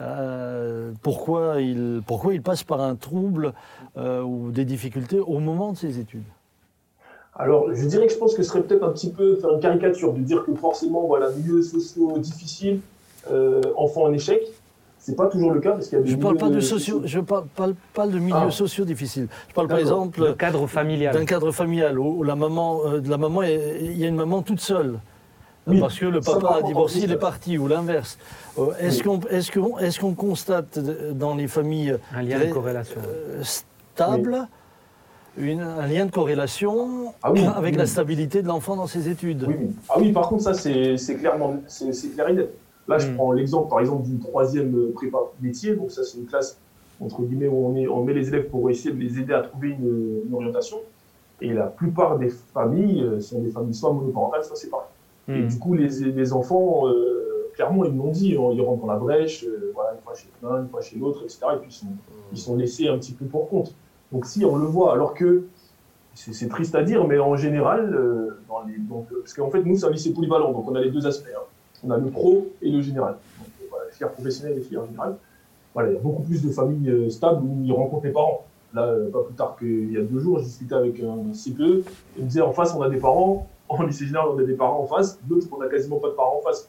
[0.00, 3.52] euh, pourquoi, il, pourquoi il passe par un trouble
[3.96, 6.22] euh, ou des difficultés au moment de ses études.
[7.34, 9.60] Alors, je dirais que je pense que ce serait peut-être un petit peu faire une
[9.60, 12.80] caricature de dire que forcément, voilà, milieux sociaux difficiles,
[13.30, 14.40] euh, enfants en échec.
[15.08, 16.60] C'est pas toujours le cas parce qu'il y a des Je ne parle pas de
[16.60, 18.50] sociaux, je parle, parle pas de milieux Ah.
[18.50, 19.26] sociaux difficiles.
[19.48, 21.14] Je parle par exemple Le cadre familial.
[21.14, 24.08] d'un cadre familial où, où la maman, euh, de la maman, est- il y a
[24.08, 25.00] une maman toute seule.
[25.66, 28.18] Oui, parce que le papa a divorcé, il est parti, ou l'inverse.
[28.58, 29.04] Euh, Est-ce Oui.
[29.04, 33.00] qu'on est qu'on est qu'on constate dans les familles Un lien de corrélation.
[33.06, 34.46] euh, stables
[35.38, 37.78] une- un lien de corrélation Ah oui, avec oui.
[37.78, 39.46] la stabilité de l'enfant dans ses études?
[39.88, 42.50] Ah oui, par contre, ça, c'est clairement, c'est clair et net.
[42.88, 43.14] Là, je Mm.
[43.16, 45.74] prends l'exemple, par exemple, d'une troisième euh, prépa métier.
[45.76, 46.58] Donc, ça, c'est une classe,
[47.00, 49.42] entre guillemets, où on, est, on met les élèves pour essayer de les aider à
[49.42, 50.78] trouver une, une orientation.
[51.40, 54.86] Et la plupart des familles euh, sont des familles soit monoparentales, soit séparées.
[55.28, 55.46] Et Hmm.
[55.46, 58.96] du coup, les, les enfants, euh, clairement, ils m'ont dit, hein, ils rentrent dans la
[58.98, 61.40] brèche, euh, voilà, une fois chez l'un, une fois chez l'autre, etc.
[61.54, 61.86] Et puis, ils sont,
[62.32, 63.76] ils sont laissés un petit peu pour compte.
[64.10, 65.44] Donc, si on le voit, alors que
[66.14, 67.94] c'est triste à dire, mais en général,
[68.48, 70.90] dans les, donc, parce qu'en fait, nous, c'est un lycée polyvalent, donc on a les
[70.90, 71.28] deux aspects.
[71.36, 71.42] hein.
[71.84, 73.14] On a le pro et le général.
[73.38, 75.16] Donc, euh, voilà, les filières professionnelles et les filières générales.
[75.74, 78.44] Voilà, il y a beaucoup plus de familles euh, stables où ils rencontrent les parents.
[78.74, 81.84] Là, euh, pas plus tard qu'il y a deux jours, je discutais avec un CPE,
[82.18, 84.54] il me disait en face, on a des parents, en lycée général, on a des
[84.54, 86.68] parents en face, d'autres, on a quasiment pas de parents en face.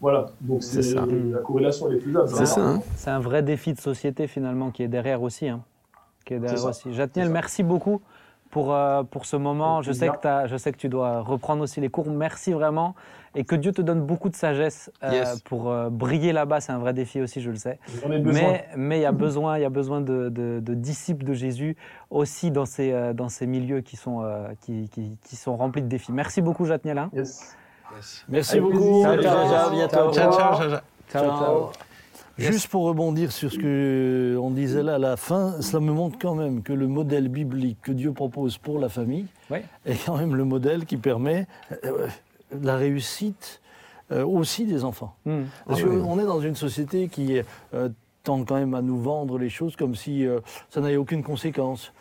[0.00, 1.04] Voilà, donc C'est ça.
[1.06, 2.28] la corrélation, elle est faisable.
[2.28, 2.80] C'est ça, hein.
[2.96, 5.48] C'est un vrai défi de société finalement qui est derrière aussi.
[5.48, 5.60] hein.
[6.24, 6.92] Qui est derrière aussi.
[6.94, 8.00] Jatniel, merci beaucoup
[8.50, 9.82] pour, euh, pour ce moment.
[9.82, 12.06] Je sais, que t'as- je sais que tu dois reprendre aussi les cours.
[12.10, 12.94] Merci vraiment.
[13.36, 15.40] Et que Dieu te donne beaucoup de sagesse euh, Yes.
[15.42, 16.60] pour euh, briller là-bas.
[16.60, 17.78] C'est un vrai défi aussi, je le sais.
[18.24, 21.32] Mais mais il y a besoin, il y a besoin de, de- de disciples de
[21.32, 21.76] Jésus
[22.10, 25.82] aussi dans ces, euh, dans ces milieux qui sont, euh, qui, qui- qui sont remplis
[25.82, 26.10] de défis.
[26.12, 26.98] Merci beaucoup, Jatniel.
[26.98, 27.10] hein.
[27.12, 27.56] Yes.
[28.28, 29.02] Merci Avec beaucoup.
[29.02, 29.22] plaisir.
[29.22, 29.94] Ciao, à bientôt.
[29.94, 30.70] Ciao, Ciao, ciao.
[31.10, 31.70] Ciao, ciao.
[32.38, 36.18] Juste pour rebondir sur ce que on disait là à la fin, cela me montre
[36.18, 39.58] quand même que le modèle biblique que Dieu propose pour la famille Oui.
[39.84, 41.46] est quand même le modèle qui permet
[41.84, 42.06] euh,
[42.62, 43.60] la réussite
[44.10, 45.14] euh, aussi des enfants.
[45.26, 45.42] Hmm.
[45.66, 46.00] Parce Ah oui.
[46.00, 47.38] qu'on est dans une société qui
[47.74, 47.88] euh,
[48.24, 50.26] tend quand même à nous vendre les choses comme si
[50.70, 51.92] ça n'avait aucune conséquence.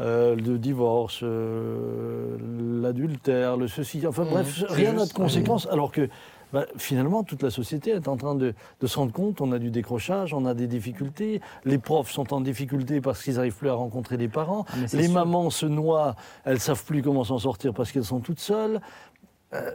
[0.00, 2.36] Euh, le divorce, euh,
[2.82, 5.66] l'adultère, le ceci, enfin Mhm, bref, rien n'a de conséquence.
[5.70, 6.08] Alors que
[6.52, 9.58] bah, finalement, toute la société est en train de, de se rendre compte, on a
[9.58, 13.68] du décrochage, on a des difficultés, les profs sont en difficulté parce qu'ils n'arrivent plus
[13.68, 15.14] à rencontrer les parents, Ah, mais c'est les sûr.
[15.14, 18.80] mamans se noient, elles savent plus comment s'en sortir parce qu'elles sont toutes seules.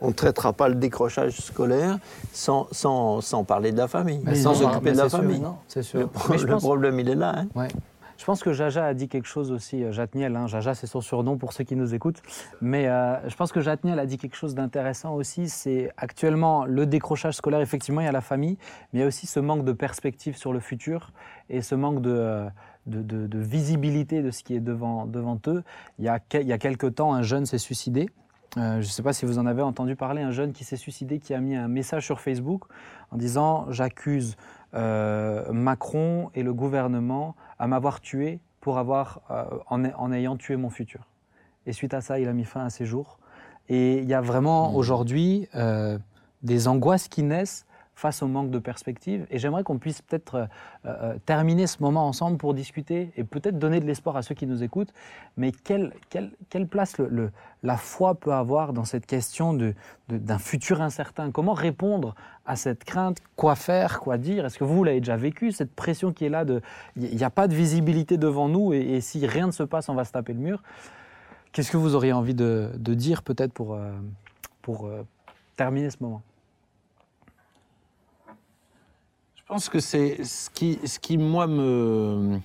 [0.02, 1.98] On ne traitera pas le décrochage scolaire
[2.34, 5.40] sans, sans, sans parler de la famille, Mais sans s'occuper de la famille.
[5.40, 5.56] non.
[5.68, 6.10] C'est Le, sûr.
[6.10, 7.34] pro- Mais je le pense- problème, il est là.
[7.38, 7.48] hein.
[7.56, 7.70] Ouais.
[8.22, 11.02] Je pense que Jaja a dit quelque chose aussi, euh, Jatniel, hein, Jaja c'est son
[11.02, 12.22] surnom pour ceux qui nous écoutent,
[12.62, 16.86] mais euh, je pense que Jatniel a dit quelque chose d'intéressant aussi, c'est actuellement le
[16.86, 18.60] décrochage scolaire, effectivement il y a la famille,
[18.94, 21.14] mais il y a aussi ce manque de perspective sur le futur
[21.50, 22.50] et ce manque de, euh,
[22.86, 25.10] visibilité de ce qui est devant,
[25.48, 25.64] eux.
[25.98, 28.08] Il y, a, il y a quelque temps, un jeune s'est suicidé.
[28.56, 31.18] Je ne sais pas si vous en avez entendu parler, un jeune qui s'est suicidé,
[31.20, 32.66] qui a mis un message sur Facebook
[33.10, 34.36] en disant J'accuse
[34.74, 40.72] Macron et le gouvernement à m'avoir tué pour avoir, euh, en, en ayant tué mon
[40.72, 41.08] futur.
[41.68, 43.20] Et suite à ça, il a mis fin à ses jours.
[43.70, 46.00] Et il y a vraiment aujourd'hui euh,
[46.42, 47.68] des angoisses qui naissent
[48.02, 49.28] face au manque de perspective.
[49.30, 50.46] Et j'aimerais qu'on puisse peut-être euh,
[50.86, 54.48] euh, terminer ce moment ensemble pour discuter et peut-être donner de l'espoir à ceux qui
[54.48, 54.92] nous écoutent.
[55.38, 55.94] Mais quelle,
[56.70, 56.96] place
[57.62, 59.56] la foi peut avoir dans cette question
[60.10, 61.30] d'un futur incertain?
[61.30, 62.16] Comment répondre
[62.48, 63.20] à cette crainte?
[63.36, 64.00] Quoi faire?
[64.00, 64.48] Quoi dire?
[64.48, 66.44] Est-ce que vous l'avez déjà vécu, cette pression qui est là
[66.96, 69.94] Il n'y a pas de visibilité devant nous et, si rien ne se passe, on
[69.94, 70.64] va se taper le mur?
[71.52, 73.78] Qu'est-ce que vous auriez envie de, dire peut-être pour,
[74.64, 75.06] pour euh,
[75.56, 76.24] terminer ce moment
[79.41, 82.40] Je pense que c'est ce qui, ce qui moi me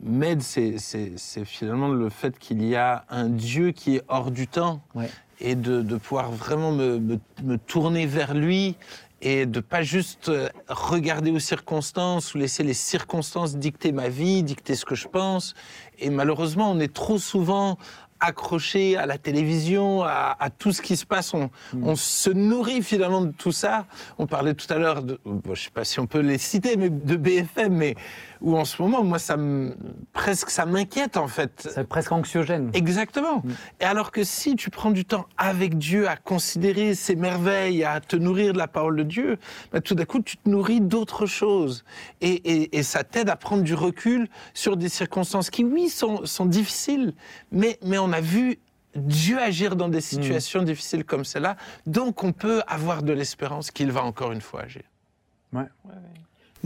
[0.00, 4.30] m'aide, c'est, c'est- c'est finalement le fait qu'il y a un Dieu qui est hors
[4.30, 5.08] du temps Ouais.
[5.40, 8.76] et de, de pouvoir vraiment me, me- me tourner vers lui
[9.22, 14.42] et de pas juste euh, regarder aux circonstances ou laisser les circonstances dicter ma vie,
[14.42, 15.54] dicter ce que je pense.
[15.98, 17.78] Et malheureusement, on est trop souvent
[18.20, 21.34] accroché à la télévision, à, à tout ce qui se passe.
[21.34, 21.84] On, Mm.
[21.88, 23.86] on se nourrit finalement de tout ça.
[24.18, 26.76] On parlait tout à l'heure, de, bon, je sais pas si on peut les citer,
[26.76, 27.94] mais de BFM, mais
[28.40, 29.76] où en ce moment, moi, ça me,
[30.12, 31.68] presque, ça m'inquiète en fait.
[31.72, 32.70] C'est presque anxiogène.
[32.74, 33.42] Exactement.
[33.80, 38.00] Et alors que si tu prends du temps avec Dieu à considérer ses merveilles, à
[38.00, 39.38] te nourrir de la parole de Dieu,
[39.72, 41.84] bah, tout d'un coup, tu te nourris d'autres choses.
[42.20, 46.24] Et, et- et ça t'aide à prendre du recul sur des circonstances qui, oui, sont,
[46.26, 47.14] sont difficiles,
[47.52, 48.58] mais, mais on a vu
[48.94, 51.56] Dieu agir dans des situations difficiles comme celle-là.
[51.86, 54.82] Donc, on peut avoir de l'espérance qu'il va encore une fois agir.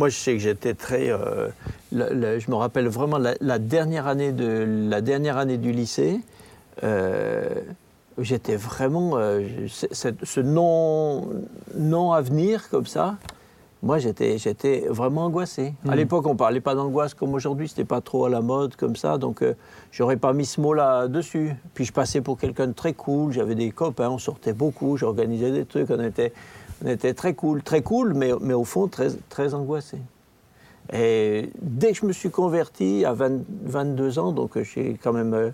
[0.01, 1.11] Moi, je sais que j'étais très.
[1.11, 1.51] euh,
[1.93, 6.21] je me rappelle vraiment la, la dernière année de la dernière année du lycée.
[6.85, 7.51] euh,
[8.17, 11.29] j'étais vraiment euh, ce non
[11.77, 13.17] non avenir comme ça.
[13.83, 15.75] Moi, j'étais vraiment angoissé.
[15.87, 17.69] À l'époque, on parlait pas d'angoisse comme aujourd'hui.
[17.69, 19.19] C'était pas trop à la mode comme ça.
[19.19, 19.53] Donc, euh,
[19.93, 21.55] j'aurais pas mis ce mot-là dessus.
[21.75, 23.33] Puis, je passais pour quelqu'un de très cool.
[23.33, 24.09] J'avais des copains.
[24.09, 24.97] On sortait beaucoup.
[24.99, 25.91] J'organisais des trucs.
[25.91, 26.33] On était
[26.85, 29.99] on était très cool, très cool, mais, mais au fond très, très angoissé.
[30.93, 35.13] Et dès que je me suis converti à 20 22 ans, donc euh, j'ai quand
[35.13, 35.51] même euh,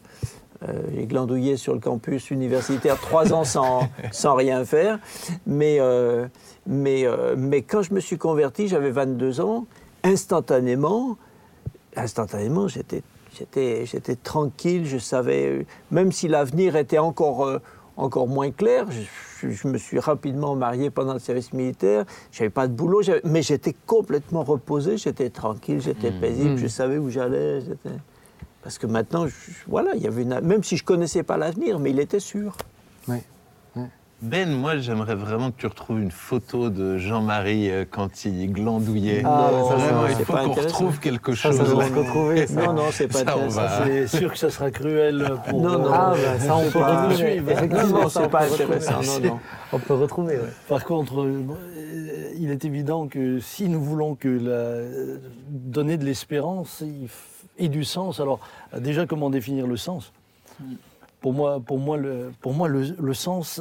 [0.63, 4.99] euh, j'ai glandouillé sur le campus universitaire trois ans sans, sans rien faire,
[5.47, 6.27] mais, euh,
[6.67, 9.67] mais, euh, mais quand je me suis converti, j'avais 22 ans,
[10.03, 11.19] instantanément,
[11.97, 13.03] instantanément, j'étais
[13.37, 17.61] j'étais j'étais tranquille, je savais, même si l'avenir était encore,
[17.97, 18.87] encore moins clair,
[19.43, 23.75] je, me suis rapidement marié pendant le service militaire, j'avais pas de boulot, mais j'étais
[23.87, 27.61] complètement reposé, j'étais tranquille, j'étais paisible, je savais où j'allais.
[28.63, 29.35] Parce que maintenant, je-
[29.69, 32.57] voilà, il y avait une, même si je connaissais pas l'avenir, mais il était sûr.
[34.27, 39.23] Ben, moi, j'aimerais vraiment que tu retrouves une photo de Jean-Marie euh, quand il glandouillait.
[39.25, 41.57] Ah, mais ça, c'est Vraiment, vrai, il faut pas qu'on retrouve quelque Ça, chose.
[41.59, 42.47] ça doit se retrouver.
[42.47, 42.63] ça.
[42.67, 45.61] Non, non, c'est pas Ça, va- C'est sûr que ça sera cruel pour.
[45.63, 45.91] Non, non.
[45.93, 47.41] Ah, bah, ça, on peut pas- retrouver.
[47.41, 48.75] Non, Effectivement, non, ça, c'est on pas peut retrouver.
[48.77, 49.21] intéressant.
[49.21, 49.39] Non, non.
[49.73, 50.53] On peut retrouver, ouais.
[50.69, 51.43] Par contre, euh,
[52.39, 55.19] il est évident que si nous voulons que la, euh,
[55.49, 56.85] donner de l'espérance
[57.59, 58.39] et du sens, alors
[58.79, 60.13] déjà comment définir le sens?
[61.21, 63.61] Pour moi, pour moi, le, pour moi, le, le sens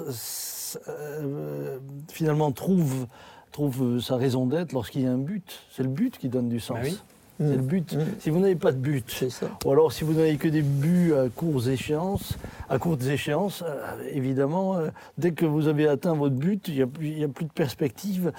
[0.88, 1.78] euh,
[2.12, 3.08] finalement trouve
[3.52, 5.62] trouve sa raison d'être lorsqu'il y a un but.
[5.72, 6.78] C'est le but qui donne du sens.
[6.78, 6.98] Bah oui.
[7.38, 7.94] C'est le but.
[7.94, 8.00] Mm.
[8.20, 9.48] Si vous n'avez pas de but, C'est ça.
[9.66, 12.38] ou alors, si vous n'avez que des buts à courtes échéances,
[12.70, 13.76] à courtes échéances, euh,
[14.12, 17.24] évidemment, euh, dès que vous avez atteint votre but, il n'y a, plus- il y
[17.26, 18.32] a plus de perspective.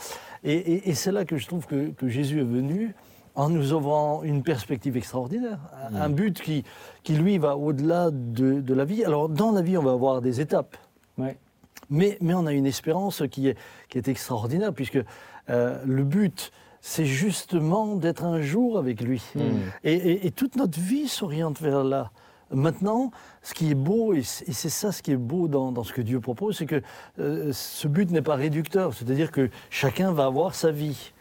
[0.44, 2.94] Et, et- et c'est là que je trouve que, que Jésus est venu
[3.34, 5.58] en nous offrant une perspective extraordinaire,
[5.92, 6.64] un- un but qui,
[7.02, 9.04] qui lui, va au-delà de, de la vie.
[9.04, 10.76] Alors, dans la vie, on va avoir des étapes.
[11.18, 11.36] Ouais.
[11.90, 13.56] Mais, mais on a une espérance qui est,
[13.88, 14.98] qui est extraordinaire, puisque
[15.50, 19.22] euh, le but, c'est justement d'être un jour avec lui.
[19.84, 22.10] Et, et- et toute notre vie s'oriente vers là.
[22.52, 23.10] Maintenant,
[23.42, 26.00] ce qui est beau, et c'est ça ce qui est beau dans, dans ce que
[26.00, 26.80] Dieu propose, c'est que
[27.18, 28.94] euh, ce but n'est pas réducteur.
[28.94, 31.12] C'est-à-dire que chacun va avoir sa vie.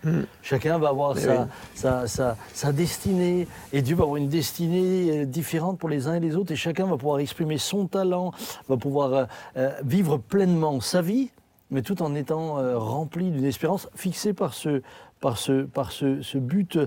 [0.44, 1.48] Chacun va avoir sa, oui.
[1.74, 3.48] sa, sa- sa destinée.
[3.74, 6.52] Et Dieu va avoir une destinée euh, différente pour les uns et les autres.
[6.52, 8.32] Et chacun va pouvoir exprimer son talent,
[8.70, 11.32] va pouvoir euh, vivre pleinement sa vie,
[11.72, 14.84] mais tout en étant euh, rempli d'une espérance fixée par ce,
[15.22, 16.78] par ce, par ce, ce but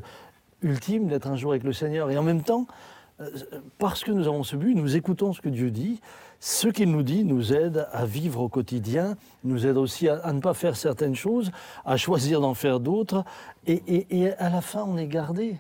[0.63, 2.09] ultime d'être un jour avec le Seigneur.
[2.13, 2.67] Et en même temps,
[3.79, 6.01] parce que nous avons ce but, nous écoutons ce que Dieu dit.
[6.41, 10.41] Ce qu'il nous dit nous aide à vivre au quotidien, nous aide aussi à, ne
[10.41, 11.51] pas faire certaines choses,
[11.85, 13.25] à choisir d'en faire d'autres.
[13.67, 15.57] Et, à la fin, on est gardé.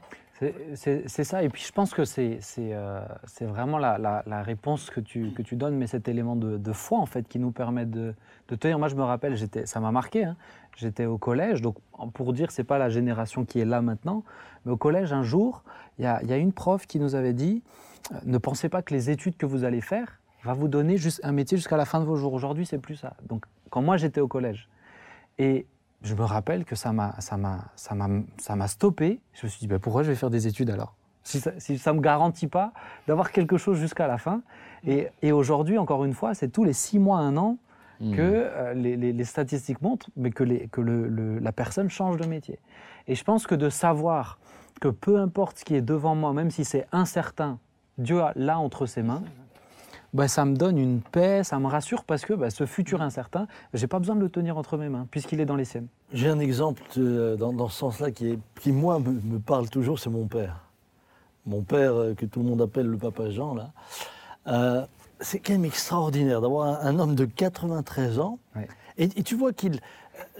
[0.74, 3.00] C'est- ça, et puis je pense que c'est euh,
[3.40, 7.50] vraiment la, réponse que tu, donnes, mais cet élément de, foi en fait qui nous
[7.50, 8.14] permet de,
[8.60, 8.78] tenir.
[8.78, 9.36] Moi je me rappelle,
[9.66, 10.36] ça m'a marqué, hein.
[10.76, 11.74] j'étais au collège, donc
[12.14, 14.22] pour dire c'est pas la génération qui est là maintenant,
[14.64, 15.64] mais au collège un jour,
[15.98, 17.62] il y a, il y a une prof qui nous avait dit,
[18.12, 21.20] euh, ne pensez pas que les études que vous allez faire va vous donner juste
[21.24, 22.32] un métier jusqu'à la fin de vos jours.
[22.32, 23.14] Aujourd'hui c'est plus ça.
[23.28, 24.68] Donc quand moi j'étais au collège,
[25.38, 25.66] et
[26.02, 29.20] je me rappelle que ça m'a, ça m'a, ça m'a, ça m'a stoppé.
[29.34, 30.94] Je me suis dit, bah, pourquoi je vais faire des études alors?
[31.24, 32.72] Si ça, si ça me garantit pas
[33.06, 34.40] d'avoir quelque chose jusqu'à la fin.
[34.86, 37.58] Et, et aujourd'hui, encore une fois, c'est tous les six mois, un an
[38.00, 41.90] que euh, les, les- les statistiques montrent, mais que, les, que le- le- la personne
[41.90, 42.60] change de métier.
[43.08, 44.38] Et je pense que de savoir
[44.78, 47.58] que peu importe ce qui est devant moi, même si c'est incertain,
[47.98, 49.22] Dieu a là entre ses mains.
[50.14, 53.46] bah, ça me donne une paix, ça me rassure parce que bah, ce futur incertain,
[53.74, 55.88] j'ai pas besoin de le tenir entre mes mains puisqu'il est dans les siennes.
[56.12, 59.68] J'ai un exemple euh, dans, dans ce sens-là qui, est, qui, moi, me, me parle
[59.68, 60.64] toujours, c'est mon père.
[61.44, 63.70] Mon père, euh, que tout le monde appelle le papa Jean, là.
[64.46, 64.86] Euh,
[65.20, 68.38] c'est quand même extraordinaire d'avoir un, un homme de 93 ans.
[68.96, 69.80] Et, et tu vois qu'il,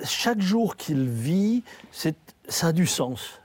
[0.04, 2.16] chaque jour qu'il vit, c'est,
[2.48, 3.40] ça a du sens.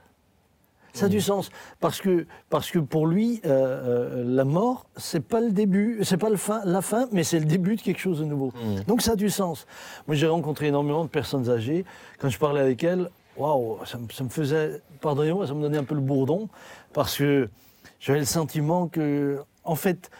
[0.94, 5.20] Ça a du sens parce que, parce que pour lui, euh, euh, la mort, c'est
[5.26, 7.98] pas le début, c'est pas le fin, la fin, mais c'est le début de quelque
[8.00, 8.52] chose de nouveau.
[8.86, 9.66] Donc ça a du sens.
[10.06, 11.84] Moi, j'ai rencontré énormément de personnes âgées.
[12.20, 15.78] Quand je parlais avec elles, waouh, ça, me- ça me faisait, pardonnez-moi, ça me donnait
[15.78, 16.48] un peu le bourdon
[16.92, 17.48] parce que
[17.98, 20.10] j'avais le sentiment que, en fait,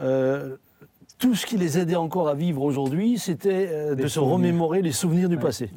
[0.00, 0.56] euh,
[1.24, 4.92] tout ce qui les aidait encore à vivre aujourd'hui, c'était euh, de se remémorer les
[4.92, 5.70] souvenirs du passé.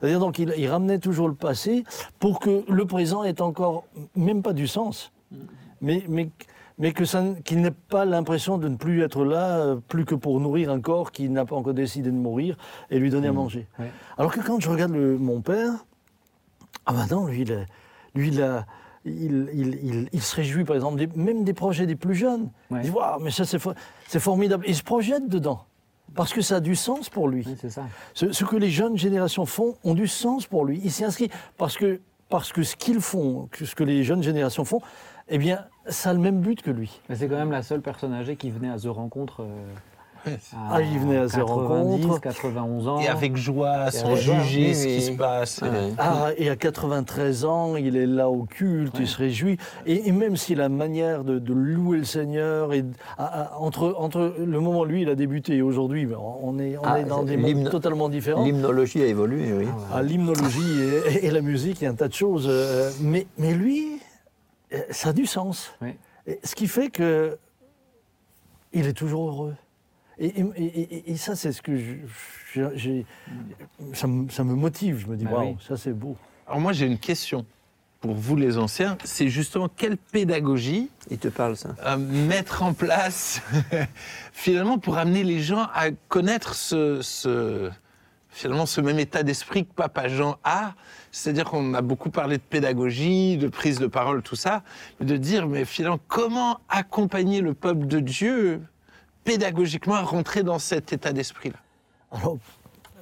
[0.00, 1.84] C'est-à-dire donc il, il ramenait toujours le passé
[2.18, 3.84] pour que le présent ait encore
[4.16, 5.12] même pas du sens,
[5.80, 6.30] mais, mais,
[6.78, 10.16] mais que ça, qu'il n'ait pas l'impression de ne plus être là, euh, plus que
[10.16, 12.56] pour nourrir un corps qui n'a pas encore décidé de mourir
[12.90, 13.68] et lui donner à manger.
[13.78, 13.92] Ouais.
[14.16, 15.74] Alors que quand je regarde le- mon père,
[16.86, 17.66] ah ben non, lui, il, a-
[18.16, 18.66] lui, il, a-
[19.08, 22.50] il, il- il- il se réjouit par exemple des- même des projets des plus jeunes.
[22.70, 22.80] Ouais.
[22.82, 23.74] Il dit waouh, mais ça c'est, fo-
[24.06, 24.64] c'est formidable.
[24.68, 25.64] Il se projette dedans
[26.14, 27.44] parce que ça a du sens pour lui.
[27.46, 27.84] Oui, c'est ça.
[28.14, 30.80] Ce, ce que les jeunes générations font ont du sens pour lui.
[30.84, 34.22] Il s'y inscrit parce que, parce que ce qu'ils font, que ce que les jeunes
[34.22, 34.80] générations font,
[35.28, 37.00] eh bien, ça a le même but que lui.
[37.08, 39.42] Mais c'est quand même la seule personne âgée qui venait à The Rencontre.
[39.42, 39.46] euh,
[40.70, 42.20] Ah, il venait à The 90, Rencontre.
[42.20, 43.00] 91 ans.
[43.00, 45.60] Et avec joie, sans juger ce qui se passe.
[45.62, 45.92] Ouais.
[45.98, 49.56] Ah, et à 93 ans, il est là au culte, il se réjouit.
[49.86, 52.84] Et, et même si la manière de, de louer le Seigneur, est,
[53.16, 56.58] à- à- entre, entre le moment où lui il a débuté et aujourd'hui, ben, on
[56.58, 58.44] est, on Ah, est dans des mondes totalement différents.
[58.44, 59.66] L'hymnologie a évolué, oui.
[59.94, 62.46] à l'hymnologie et, et la musique, il y a un tas de choses.
[62.48, 63.98] euh, mais, mais lui,
[64.74, 65.72] euh, ça a du sens.
[65.80, 65.90] Oui.
[66.26, 67.38] Et ce qui fait que
[68.74, 69.54] il est toujours heureux.
[70.20, 73.02] Et, et- et- et- et ça, c'est ce que je-
[73.94, 74.98] ça, me, ça me motive.
[74.98, 75.56] Je me dis, Bah waouh, oui.
[75.66, 76.16] ça c'est beau.
[76.46, 77.44] Alors moi j'ai une question
[78.00, 81.70] pour vous les anciens, c'est justement quelle pédagogie Il te parle, ça.
[81.84, 83.42] euh, mettre en place
[84.32, 87.70] finalement pour amener les gens à connaître ce, ce-
[88.30, 90.74] finalement ce même état d'esprit que Papa Jean a?
[91.10, 94.62] C'est-à-dire qu'on a beaucoup parlé de pédagogie, de prise de parole, tout ça,
[95.00, 98.62] mais de dire mais finalement comment accompagner le peuple de Dieu
[99.24, 101.58] pédagogiquement à rentrer dans cet état d'esprit-là.
[102.12, 102.38] Alors,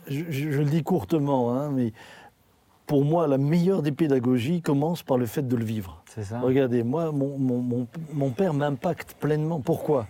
[0.08, 1.92] je, je- je le dis courtement, hein, mais
[2.86, 6.02] pour moi, la meilleure des pédagogies commence par le fait de le vivre.
[6.14, 6.40] C'est ça.
[6.40, 9.60] Regardez, moi, mon, mon- mon- mon père m'impacte pleinement.
[9.60, 10.06] Pourquoi?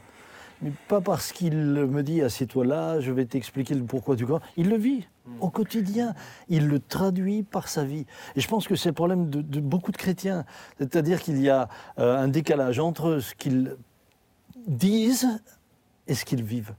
[0.62, 4.40] Mais Pas parce qu'il me dit assieds-toi là, je vais t'expliquer le pourquoi du comment.
[4.57, 5.07] Il le vit
[5.40, 6.14] au quotidien.
[6.48, 8.07] Il le traduit par sa vie.
[8.36, 10.44] Et je pense que c'est le problème de, de beaucoup de chrétiens.
[10.78, 13.76] C'est-à-dire qu'il y a euh, un décalage entre ce qu'ils
[14.66, 15.28] disent
[16.07, 16.74] et ce qu'ils vivent.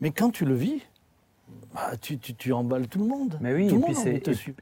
[0.00, 0.80] Mais quand tu le vis,
[1.74, 3.38] bah, tu, tu- tu emballes tout le monde.
[3.40, 4.04] Mais oui, tout et le puis, monde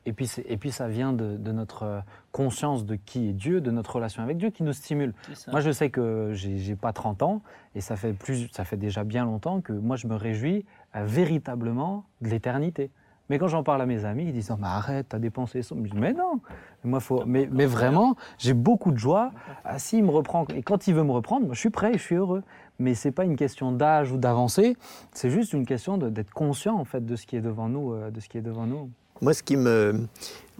[0.06, 2.00] et, puis, c'est- et puis ça vient de, de notre euh,
[2.32, 5.12] conscience de qui est Dieu, de notre relation avec Dieu qui nous stimule.
[5.52, 7.42] Moi, je sais que j'ai j'ai pas 30 ans
[7.74, 10.64] et ça fait, plus, ça fait déjà bien longtemps que moi, je me réjouis
[10.96, 12.90] euh, véritablement de l'éternité.
[13.30, 15.74] Mais quand j'en parle à mes amis, ils disent Non, mais arrête, t'as dépensé ça.
[15.76, 16.40] Je dis, Mais non
[16.84, 17.24] moi, faut...
[17.26, 19.32] mais, mais vraiment, j'ai beaucoup de joie.
[19.64, 21.98] Ah, s'il me reprend, et quand il veut me reprendre, moi, je suis prêt, je
[22.02, 22.42] suis heureux.
[22.78, 24.76] Mais c'est pas une question d'âge ou d'avancée,
[25.12, 28.10] c'est juste une question d'être conscient en fait de ce qui est devant nous, euh,
[28.12, 28.88] de ce qui est devant nous.
[29.20, 30.06] Moi, ce qui me,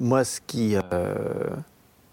[0.01, 1.15] moi, ce qui, euh,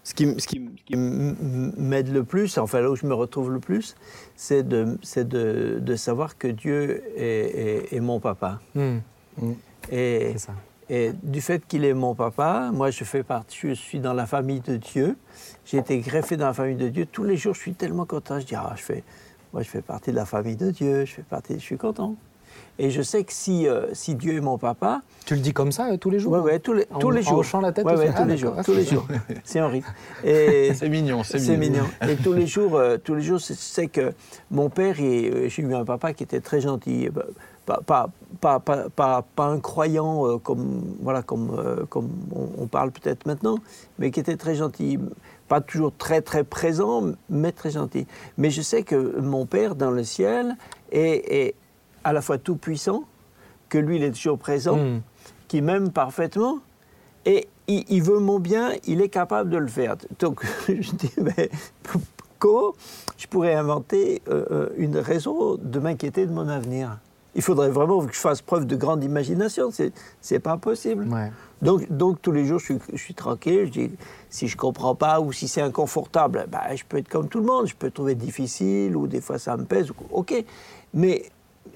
[0.04, 0.60] ce qui, ce qui,
[0.96, 3.96] m'aide le plus, enfin là où je me retrouve le plus,
[4.36, 8.60] c'est de, c'est de, de savoir que Dieu est, est- est mon papa.
[8.76, 9.44] C'est
[10.38, 10.52] ça.
[10.90, 14.26] et du fait qu'il est mon papa, moi, je fais partie, je suis dans la
[14.26, 15.16] famille de Dieu.
[15.64, 17.06] J'ai été greffé dans la famille de Dieu.
[17.06, 18.38] Tous les jours, je suis tellement content.
[18.40, 19.04] Je dis, ah, je fais,
[19.52, 21.04] moi, je fais partie de la famille de Dieu.
[21.04, 22.14] Je fais partie, je suis content.
[22.78, 25.72] Et je sais que si, euh, si Dieu est mon papa, Tu le dis comme
[25.72, 27.38] ça euh, tous les jours Ouais, ouais, tous les, En- les en jours.
[27.38, 28.38] hochant la tête Ouais, ouais, Ah, tous les d'accord.
[28.38, 29.06] jours, Ah, tous les c'est jours.
[29.44, 29.88] C'est un rythme.
[30.22, 31.58] C'est mignon, c'est mignon.
[31.58, 31.84] mignon.
[32.08, 34.12] Et tous les jours, euh, tous les jours, c'est- c'est que
[34.50, 37.08] mon père, j'ai eu un papa qui était très gentil.
[37.66, 38.08] Pas, pas,
[38.40, 43.58] pas, pas, un croyant euh, comme, voilà, comme, euh, comme on, parle peut-être maintenant,
[43.98, 44.98] mais qui était très gentil.
[45.48, 48.06] Pas toujours très très présent, mais très gentil.
[48.38, 50.56] Mais je sais que mon père dans le ciel
[50.92, 51.54] est,
[52.04, 53.02] à la fois tout puissant,
[53.68, 55.00] que lui il est toujours présent, Mm.
[55.48, 56.60] qui m'aime parfaitement,
[57.24, 59.96] et il, veut mon bien, il est capable de le faire.
[60.20, 61.50] Donc je dis, mais
[62.38, 62.72] comment
[63.16, 66.98] je pourrais inventer euh, une raison de m'inquiéter de mon avenir?
[67.36, 71.06] Il faudrait vraiment que je fasse preuve de grande imagination, c'est, c'est pas possible.
[71.12, 71.30] Ouais.
[71.62, 73.66] Donc, donc tous les jours, je suis, je suis tranquille.
[73.66, 73.90] Je dis,
[74.30, 77.46] si je comprends pas ou si c'est inconfortable, bah, je peux être comme tout le
[77.46, 77.66] monde.
[77.66, 79.90] Je peux trouver difficile ou des fois ça me pèse.
[80.10, 80.34] Ok,
[80.94, 81.24] mais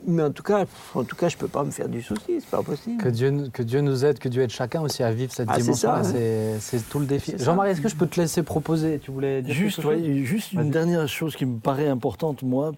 [0.06, 2.48] mais en tout cas, en tout cas, je peux pas me faire du souci, c'est
[2.48, 3.02] pas possible.
[3.02, 5.48] Que Dieu, nous- que Dieu nous aide, que Dieu aide chacun aussi à vivre cette
[5.50, 7.32] Ah, ça, C'est c'est tout le défi.
[7.32, 7.44] C'est ça.
[7.46, 10.00] Jean-Marie, est-ce que je peux te laisser proposer Tu voulais dire Juste, quelque chose?
[10.02, 12.72] ouais, juste une dernière chose qui me paraît importante, moi,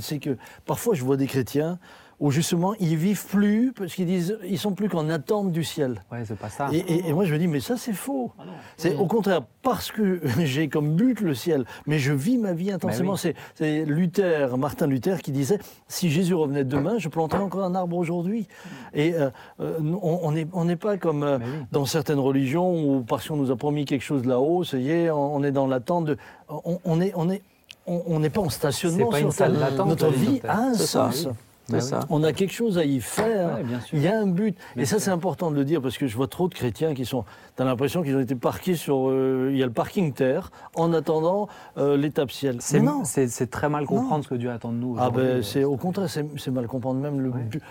[0.00, 0.36] c'est que
[0.66, 1.78] parfois je vois des chrétiens
[2.20, 6.02] où justement ils vivent plus parce qu'ils disent ils sont plus qu'en attente du ciel.
[6.10, 6.68] Ouais, c'est pas ça.
[6.72, 8.32] Et, et- et moi je me dis mais ça c'est faux.
[8.76, 12.72] C'est au contraire parce que j'ai comme but le ciel, mais je vis ma vie
[12.72, 13.14] intensément.
[13.24, 13.32] oui.
[13.54, 17.96] C'est- Luther, Martin Luther qui disait si Jésus revenait demain, je planterais encore un arbre
[17.96, 18.48] aujourd'hui.
[18.94, 21.44] Et euh, euh, on n'est on pas comme euh, oui.
[21.72, 25.10] dans certaines religions où parce qu'on nous a promis quelque chose là-haut, ça y est,
[25.10, 26.16] on on est dans l'attente de.
[26.48, 27.42] On, on est on est
[27.86, 29.56] on n'est pas en stationnement pas sur une salle
[29.86, 31.28] Notre vie a un sens.
[31.68, 31.98] Bah oui.
[32.10, 33.56] On a quelque chose à y faire.
[33.56, 33.96] Ouais, bien sûr.
[33.98, 34.56] Il y a un but.
[34.74, 36.94] Bien et ça, c'est important de le dire parce que je vois trop de chrétiens
[36.94, 37.24] qui sont.
[37.56, 39.08] Tu as l'impression qu'ils ont été parqués sur.
[39.10, 42.56] euh, il y a le parking terre en attendant euh, l'étape ciel.
[42.60, 43.04] C'est non.
[43.04, 44.96] c'est- c'est très mal comprendre ce que Dieu attend de nous.
[44.98, 45.22] Ah aujourd'hui.
[45.24, 47.20] ben, c'est au contraire, c'est c'est mal comprendre même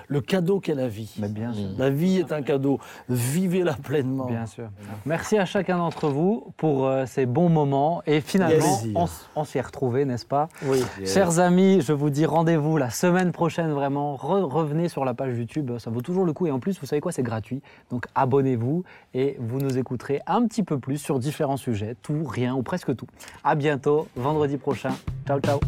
[0.07, 1.13] le, cadeau qu'est la vie.
[1.19, 1.67] Mais bien sûr.
[1.77, 2.79] La vie est un cadeau.
[3.09, 4.25] Vivez-la pleinement.
[4.25, 4.65] Bien sûr.
[5.05, 8.01] Merci à chacun d'entre vous pour euh, ces bons moments.
[8.05, 10.49] Et finalement, on, on s'y est retrouvés, n'est-ce pas?
[10.65, 10.83] Oui.
[11.05, 15.89] Chers amis, je vous dis rendez-vous la semaine prochaine revenez sur la page YouTube, ça
[15.89, 16.47] vaut toujours le coup.
[16.47, 17.61] Et en plus, vous savez quoi, c'est gratuit.
[17.89, 18.83] Donc abonnez-vous
[19.13, 22.95] et vous nous écouterez un petit peu plus sur différents sujets, tout, rien ou presque
[22.95, 23.07] tout.
[23.43, 24.93] À bientôt, vendredi prochain.
[25.25, 25.59] Ciao, ciao.